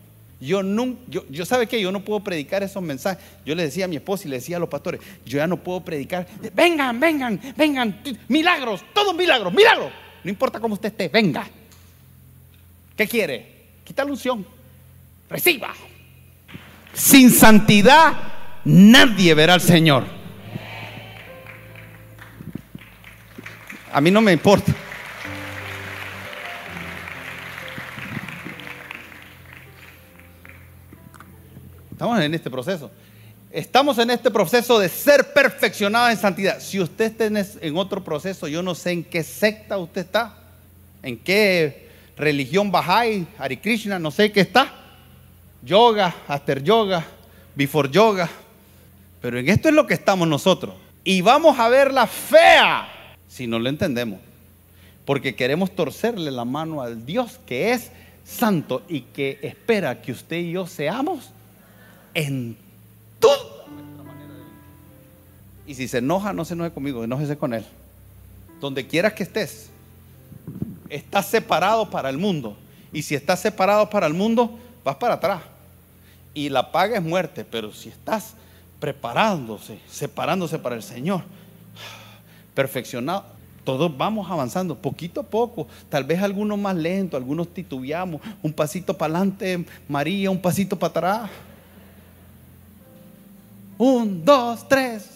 [0.41, 3.25] Yo no, yo, yo sabe que yo no puedo predicar esos mensajes.
[3.47, 5.57] Yo le decía a mi esposa y le decía a los pastores, yo ya no
[5.57, 6.27] puedo predicar.
[6.53, 9.93] Vengan, vengan, vengan, milagros, todos milagros, milagros.
[10.25, 11.49] No importa cómo usted esté, venga.
[12.97, 13.69] ¿Qué quiere?
[13.85, 14.45] Quita la unción.
[15.31, 15.73] Reciba.
[16.93, 18.15] Sin santidad
[18.65, 20.22] nadie verá al Señor.
[23.93, 24.73] A mí no me importa.
[31.91, 32.91] Estamos en este proceso.
[33.51, 36.59] Estamos en este proceso de ser perfeccionados en santidad.
[36.59, 37.27] Si usted está
[37.61, 40.39] en otro proceso, yo no sé en qué secta usted está,
[41.03, 44.73] en qué religión Bahá'í, Hare Krishna, no sé qué está.
[45.63, 47.05] Yoga, Aster Yoga,
[47.55, 48.29] before yoga.
[49.21, 50.75] Pero en esto es lo que estamos nosotros.
[51.05, 53.02] Y vamos a ver la fea
[53.33, 54.21] si no lo entendemos.
[55.07, 57.91] Porque queremos torcerle la mano al Dios que es
[58.25, 61.31] santo y que espera que usted y yo seamos
[62.15, 62.57] en
[63.19, 64.53] toda nuestra manera de vivir.
[65.67, 67.65] Y si se enoja, no se enoje conmigo, enójese con él.
[68.61, 69.71] Donde quieras que estés,
[70.91, 72.57] estás separado para el mundo.
[72.93, 75.43] Y si estás separado para el mundo, vas para atrás.
[76.35, 78.35] Y la paga es muerte, pero si estás
[78.79, 81.23] preparándose, separándose para el Señor,
[82.55, 83.25] perfeccionado,
[83.65, 88.97] todos vamos avanzando poquito a poco, tal vez algunos más lentos, algunos titubeamos, un pasito
[88.97, 91.31] para adelante, María, un pasito para atrás.
[93.79, 95.09] Un, dos, tres.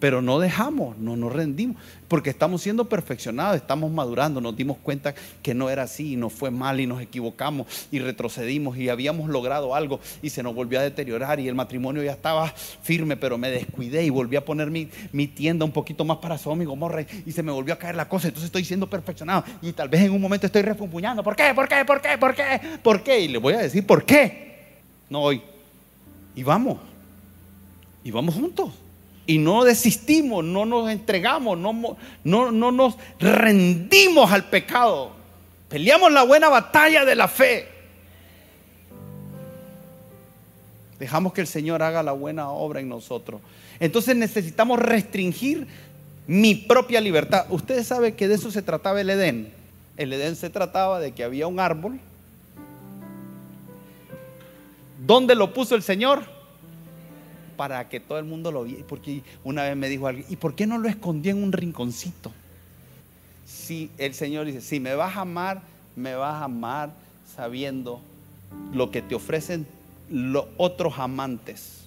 [0.00, 1.76] Pero no dejamos, no nos rendimos,
[2.12, 6.30] porque estamos siendo perfeccionados, estamos madurando, nos dimos cuenta que no era así, y nos
[6.30, 10.78] fue mal y nos equivocamos y retrocedimos y habíamos logrado algo y se nos volvió
[10.78, 12.48] a deteriorar y el matrimonio ya estaba
[12.82, 16.64] firme, pero me descuidé y volví a poner mi, tienda un poquito más para Sodoma
[16.64, 19.72] y Gomorra y se me volvió a caer la cosa, entonces estoy siendo perfeccionado y
[19.72, 21.54] tal vez en un momento estoy refunfuñando, ¿por qué?
[21.54, 21.82] ¿Por qué?
[21.86, 22.18] ¿Por qué?
[22.18, 22.60] ¿Por qué?
[22.82, 23.20] ¿Por qué?
[23.20, 24.82] Y le voy a decir, ¿por qué?
[25.08, 25.40] No hoy.
[26.36, 26.76] Y vamos.
[28.04, 28.81] Y vamos juntos
[29.26, 35.12] y no desistimos, no nos entregamos, no, no, no nos rendimos al pecado.
[35.68, 37.68] Peleamos la buena batalla de la fe.
[40.98, 43.40] Dejamos que el Señor haga la buena obra en nosotros.
[43.80, 45.66] Entonces necesitamos restringir
[46.26, 47.46] mi propia libertad.
[47.50, 49.52] Ustedes saben que de eso se trataba el Edén.
[49.96, 51.98] El Edén se trataba de que había un árbol.
[55.04, 56.31] ¿Dónde lo puso el Señor?
[57.56, 58.84] Para que todo el mundo lo viera.
[58.86, 62.32] Porque una vez me dijo alguien, ¿y por qué no lo escondí en un rinconcito?
[63.46, 65.62] Si el Señor dice, si me vas a amar,
[65.96, 66.92] me vas a amar
[67.36, 68.00] sabiendo
[68.72, 69.66] lo que te ofrecen
[70.10, 71.80] los otros amantes.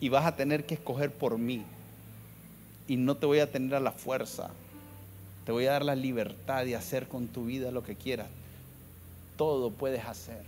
[0.00, 1.62] Y vas a tener que escoger por mí.
[2.88, 4.50] Y no te voy a tener a la fuerza.
[5.46, 8.28] Te voy a dar la libertad de hacer con tu vida lo que quieras.
[9.36, 10.42] Todo puedes hacer.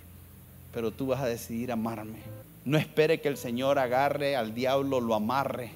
[0.73, 2.19] Pero tú vas a decidir amarme.
[2.65, 5.71] No espere que el Señor agarre al diablo, lo amarre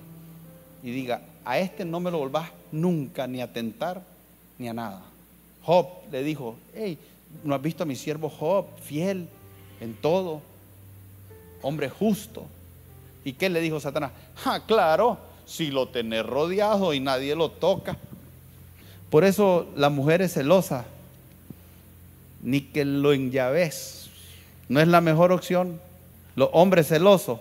[0.83, 4.03] y diga, a este no me lo volvás nunca ni a tentar
[4.59, 5.03] ni a nada.
[5.63, 6.99] Job le dijo, hey,
[7.45, 9.29] ¿no has visto a mi siervo Job, fiel
[9.81, 10.41] en todo,
[11.63, 12.47] hombre justo?
[13.25, 14.13] ¿Y qué le dijo Satanás?
[14.45, 17.97] Ah, claro, si lo tenés rodeado y nadie lo toca.
[19.11, 20.85] Por eso la mujer es celosa,
[22.43, 24.09] ni que lo enllaves.
[24.69, 25.81] No es la mejor opción.
[26.39, 27.41] Los hombres celosos.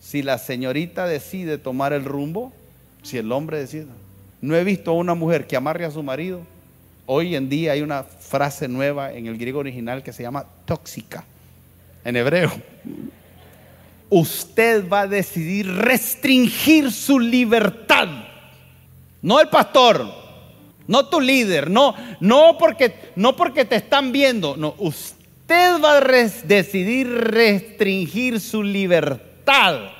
[0.00, 2.52] Si la señorita decide tomar el rumbo,
[3.02, 3.88] si el hombre decide.
[4.40, 6.42] No he visto a una mujer que amarre a su marido.
[7.06, 11.24] Hoy en día hay una frase nueva en el griego original que se llama tóxica,
[12.04, 12.52] en hebreo.
[14.10, 18.06] Usted va a decidir restringir su libertad.
[19.22, 20.06] No el pastor,
[20.86, 25.13] no tu líder, no, no, porque, no porque te están viendo, no, usted
[25.44, 26.00] usted va a
[26.46, 29.90] decidir restringir su libertad,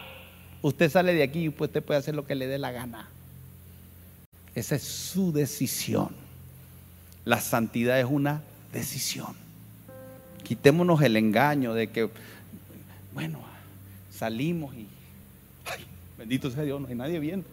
[0.62, 3.08] usted sale de aquí y usted puede hacer lo que le dé la gana.
[4.54, 6.10] Esa es su decisión.
[7.26, 8.42] La santidad es una
[8.72, 9.34] decisión.
[10.44, 12.08] Quitémonos el engaño de que,
[13.12, 13.40] bueno,
[14.10, 14.86] salimos y,
[16.18, 17.46] bendito sea Dios, no hay nadie viendo.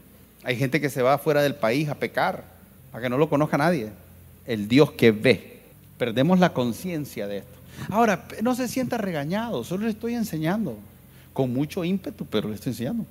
[0.44, 2.46] Hay gente que se va fuera del país a pecar,
[2.94, 3.90] a que no lo conozca nadie.
[4.46, 5.60] El Dios que ve.
[5.98, 7.61] Perdemos la conciencia de esto.
[7.90, 10.78] Ahora, no se sienta regañado, solo le estoy enseñando.
[11.34, 13.06] Con mucho ímpetu, pero le estoy enseñando.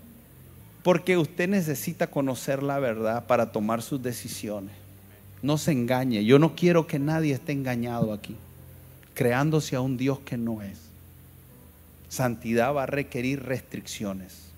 [0.82, 4.72] Porque usted necesita conocer la verdad para tomar sus decisiones.
[5.42, 6.24] No se engañe.
[6.24, 8.36] Yo no quiero que nadie esté engañado aquí,
[9.14, 10.78] creándose a un Dios que no es.
[12.08, 14.50] Santidad va a requerir restricciones.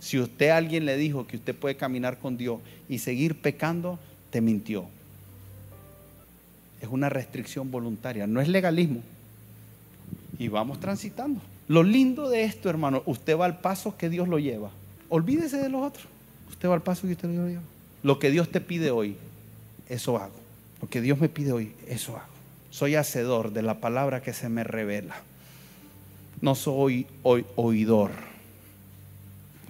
[0.00, 3.98] Si usted a alguien le dijo que usted puede caminar con Dios y seguir pecando,
[4.30, 4.86] te mintió.
[6.82, 9.00] Es una restricción voluntaria, no es legalismo
[10.38, 11.40] y vamos transitando.
[11.68, 14.70] Lo lindo de esto, hermano, usted va al paso que Dios lo lleva.
[15.08, 16.06] Olvídese de los otros.
[16.50, 17.62] Usted va al paso que usted lo lleva.
[18.02, 19.16] Lo que Dios te pide hoy,
[19.88, 20.34] eso hago.
[20.82, 22.34] Lo que Dios me pide hoy, eso hago.
[22.70, 25.16] Soy hacedor de la palabra que se me revela.
[26.40, 28.10] No soy oidor,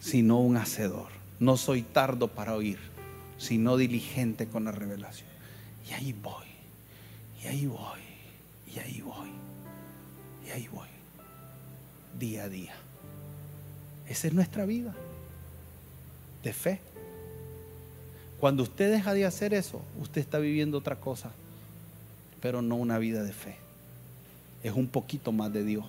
[0.00, 1.08] sino un hacedor.
[1.38, 2.78] No soy tardo para oír,
[3.38, 5.28] sino diligente con la revelación.
[5.88, 6.46] Y ahí voy,
[7.42, 8.00] y ahí voy,
[8.74, 9.43] y ahí voy.
[10.46, 10.88] Y ahí voy,
[12.18, 12.74] día a día.
[14.08, 14.94] Esa es nuestra vida
[16.42, 16.80] de fe.
[18.38, 21.30] Cuando usted deja de hacer eso, usted está viviendo otra cosa,
[22.42, 23.56] pero no una vida de fe.
[24.62, 25.86] Es un poquito más de Dios.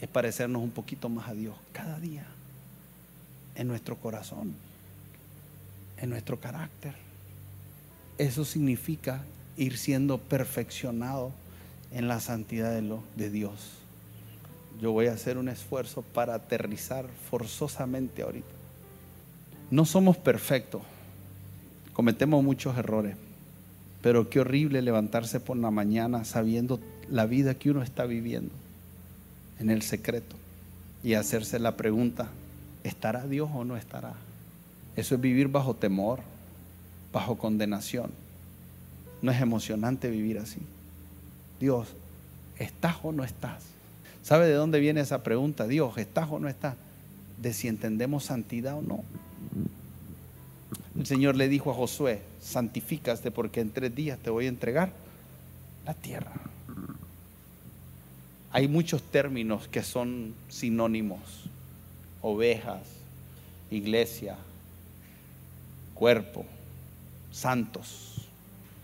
[0.00, 2.26] es parecernos un poquito más a Dios cada día,
[3.54, 4.54] en nuestro corazón,
[5.96, 6.94] en nuestro carácter.
[8.18, 9.22] Eso significa
[9.56, 11.32] ir siendo perfeccionado
[11.94, 13.52] en la santidad de, Dios.
[14.80, 18.46] Yo voy a hacer un esfuerzo para aterrizar forzosamente ahorita.
[19.70, 20.82] No somos perfectos,
[21.92, 23.16] cometemos muchos errores,
[24.02, 26.80] pero qué horrible levantarse por la mañana sabiendo
[27.10, 28.52] la vida que uno está viviendo
[29.60, 30.36] en el secreto
[31.04, 32.28] y hacerse la pregunta,
[32.84, 34.14] ¿estará Dios o no estará?
[34.96, 36.20] Eso es vivir bajo temor,
[37.12, 38.10] bajo condenación.
[39.20, 40.60] No es emocionante vivir así.
[41.62, 41.86] Dios,
[42.58, 43.62] ¿estás o no estás?
[44.24, 45.68] ¿Sabe de dónde viene esa pregunta?
[45.68, 46.74] Dios, ¿estás o no estás?
[47.40, 49.04] De si entendemos santidad o no.
[50.98, 54.92] El Señor le dijo a Josué, santifícate porque en tres días te voy a entregar
[55.86, 56.32] la tierra.
[58.50, 61.44] Hay muchos términos que son sinónimos.
[62.22, 62.82] Ovejas,
[63.70, 64.36] iglesia,
[65.94, 66.44] cuerpo,
[67.30, 68.26] santos.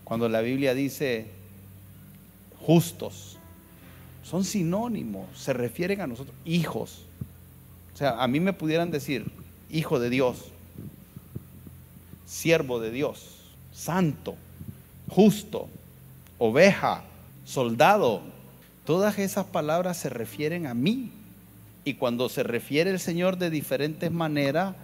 [0.05, 1.38] Cuando la Biblia dice
[2.61, 3.37] justos,
[4.23, 7.05] son sinónimos, se refieren a nosotros, hijos.
[7.93, 9.31] O sea, a mí me pudieran decir,
[9.69, 10.45] hijo de Dios,
[12.25, 13.37] siervo de Dios,
[13.71, 14.35] santo,
[15.09, 15.67] justo,
[16.37, 17.03] oveja,
[17.45, 18.21] soldado.
[18.85, 21.11] Todas esas palabras se refieren a mí.
[21.83, 24.75] Y cuando se refiere el Señor de diferentes maneras,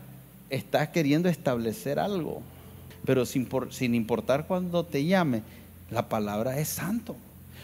[0.50, 2.42] está queriendo establecer algo.
[3.06, 5.44] Pero sin, importar cuando te llame,
[5.92, 7.16] la palabra es santo.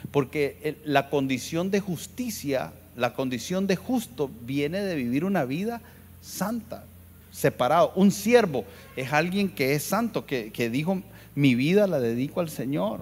[0.10, 5.82] Porque la condición de justicia, la condición de justo, viene de vivir una vida
[6.22, 6.86] santa
[7.32, 7.92] separado.
[7.96, 11.02] Un siervo es alguien que es santo, que, dijo,
[11.36, 13.02] mi vida la dedico al Señor.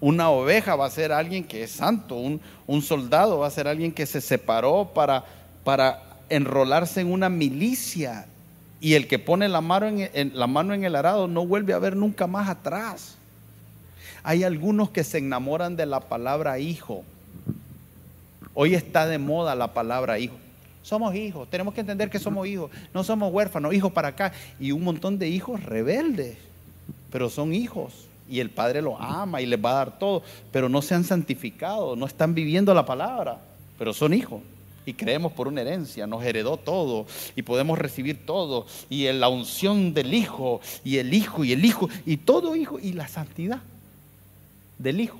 [0.00, 2.16] Una oveja va a ser alguien que es santo.
[2.16, 5.24] Un, un soldado va a ser alguien que se separó para,
[5.64, 8.26] para enrolarse en una milicia.
[8.80, 11.78] Y el que pone la mano en, la mano en el arado no vuelve a
[11.78, 13.16] ver nunca más atrás.
[14.26, 17.04] Hay algunos que se enamoran de la palabra hijo.
[18.54, 20.34] Hoy está de moda la palabra hijo.
[20.82, 24.32] Somos hijos, tenemos que entender que somos hijos, no somos huérfanos, hijos para acá.
[24.58, 26.38] Y un montón de hijos rebeldes,
[27.12, 27.92] pero son hijos.
[28.26, 31.04] Y el Padre los ama y les va a dar todo, pero no se han
[31.04, 33.38] santificado, no están viviendo la palabra,
[33.78, 34.40] pero son hijos.
[34.86, 37.04] Y creemos por una herencia, nos heredó todo
[37.36, 38.66] y podemos recibir todo.
[38.88, 42.92] Y la unción del Hijo, y el Hijo, y el Hijo, y todo Hijo, y
[42.92, 43.60] la santidad
[44.84, 45.18] del Hijo.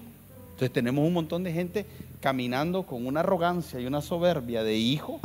[0.53, 1.87] Entonces tenemos un montón de gente
[2.21, 5.21] caminando con una arrogancia y una soberbia de hijo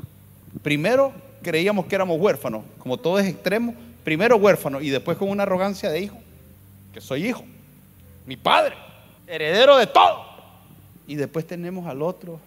[0.61, 5.43] Primero creíamos que éramos huérfanos, como todo es extremo, primero huérfano y después con una
[5.43, 6.17] arrogancia de hijo,
[6.93, 7.43] que soy hijo,
[8.25, 8.75] mi padre,
[9.27, 10.27] heredero de todo.
[11.07, 12.39] Y después tenemos al otro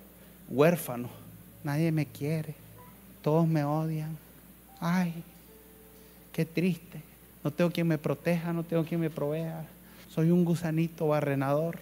[0.49, 1.09] huérfano,
[1.65, 2.55] nadie me quiere,
[3.23, 4.17] todos me odian.
[4.81, 5.15] Ay,
[6.33, 7.01] qué triste,
[7.43, 9.65] no tengo quien me proteja, no tengo quien me provea,
[10.15, 11.79] soy un gusanito barrenador.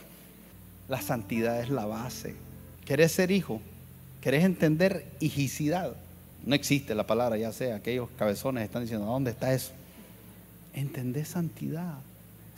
[0.89, 2.35] La santidad es la base.
[2.85, 3.61] ¿Querés ser hijo?
[4.21, 5.97] ¿Querés entender hijicidad?
[6.45, 9.73] No existe la palabra, ya sea, aquellos cabezones están diciendo, ¿dónde está eso?
[10.75, 11.99] Entendés santidad.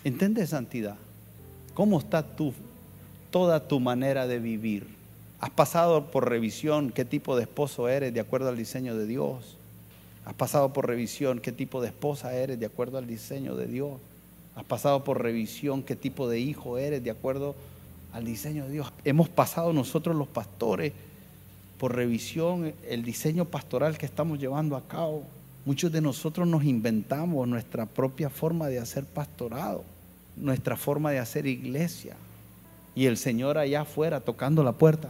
[0.04, 0.96] Entendés santidad.
[1.74, 2.52] ¿Cómo está tú,
[3.30, 4.86] toda tu manera de vivir?
[5.40, 9.56] ¿Has pasado por revisión qué tipo de esposo eres de acuerdo al diseño de Dios?
[10.24, 13.98] ¿Has pasado por revisión qué tipo de esposa eres de acuerdo al diseño de Dios?
[14.54, 17.54] ¿Has pasado por revisión qué tipo de hijo eres de acuerdo
[18.12, 18.92] al diseño de Dios?
[19.04, 20.92] Hemos pasado nosotros los pastores
[21.78, 25.24] por revisión el diseño pastoral que estamos llevando a cabo.
[25.64, 29.84] Muchos de nosotros nos inventamos nuestra propia forma de hacer pastorado,
[30.36, 32.14] nuestra forma de hacer iglesia.
[32.94, 35.08] Y el Señor allá afuera tocando la puerta.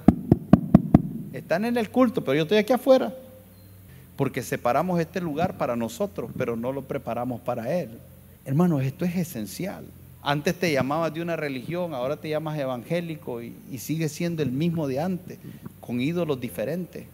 [1.33, 3.13] Están en el culto, pero yo estoy aquí afuera.
[4.17, 7.99] Porque separamos este lugar para nosotros, pero no lo preparamos para Él.
[8.45, 9.85] Hermanos, esto es esencial.
[10.21, 14.51] Antes te llamabas de una religión, ahora te llamas evangélico y, y sigue siendo el
[14.51, 15.39] mismo de antes
[15.81, 17.07] con ídolos diferentes.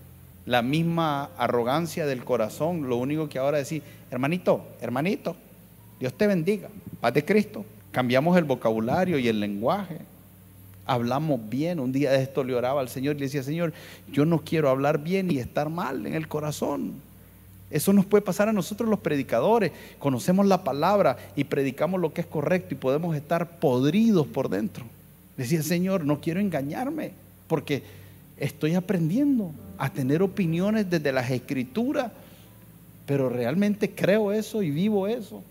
[0.47, 5.37] La misma arrogancia del corazón, lo único que ahora decir, hermanito, hermanito,
[6.01, 6.68] Dios te bendiga,
[7.01, 7.64] paz de Cristo.
[7.91, 9.99] Cambiamos el vocabulario y el lenguaje.
[10.87, 11.81] Hablamos bien.
[11.81, 13.74] Un día de esto le oraba al Señor y le decía, Señor,
[14.11, 16.95] yo no quiero hablar bien y estar mal en el corazón.
[17.71, 19.73] Eso nos puede pasar a nosotros los predicadores.
[19.99, 24.85] Conocemos la palabra y predicamos lo que es correcto y podemos estar podridos por dentro.
[25.37, 27.12] Decía, Señor, no quiero engañarme,
[27.47, 27.83] porque
[28.39, 32.11] estoy aprendiendo a tener opiniones desde las escrituras,
[33.07, 35.43] pero realmente creo eso y vivo eso.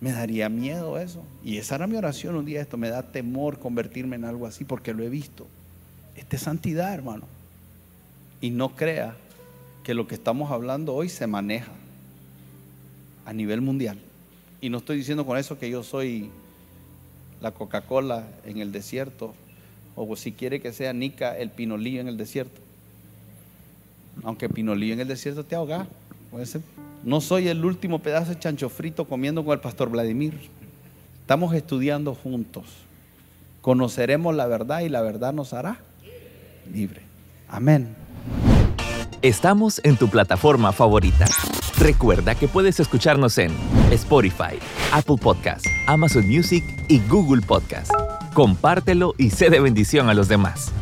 [0.00, 1.24] Me daría miedo eso.
[1.44, 2.76] Y esa era mi oración un día esto.
[2.76, 5.46] Me da temor convertirme en algo así porque lo he visto.
[6.14, 7.24] Esta es santidad, hermano.
[8.40, 9.16] Y no crea
[9.88, 11.72] que lo que estamos hablando hoy se maneja
[13.24, 13.98] a nivel mundial.
[14.60, 16.28] Y no estoy diciendo con eso que yo soy
[17.40, 19.32] la Coca-Cola en el desierto,
[19.96, 22.60] o si quiere que sea Nica el pinolillo en el desierto.
[24.24, 25.86] Aunque pinolillo en el desierto te ahoga.
[27.02, 30.34] No soy el último pedazo de chancho frito comiendo con el pastor Vladimir.
[31.22, 32.66] Estamos estudiando juntos.
[33.62, 35.80] Conoceremos la verdad y la verdad nos hará
[36.70, 37.00] libre.
[37.48, 37.96] Amén.
[39.22, 41.24] Estamos en tu plataforma favorita.
[41.76, 43.50] Recuerda que puedes escucharnos en
[43.90, 44.60] Spotify,
[44.92, 47.90] Apple Podcast, Amazon Music y Google Podcast.
[48.32, 50.72] Compártelo y sé de bendición a los demás.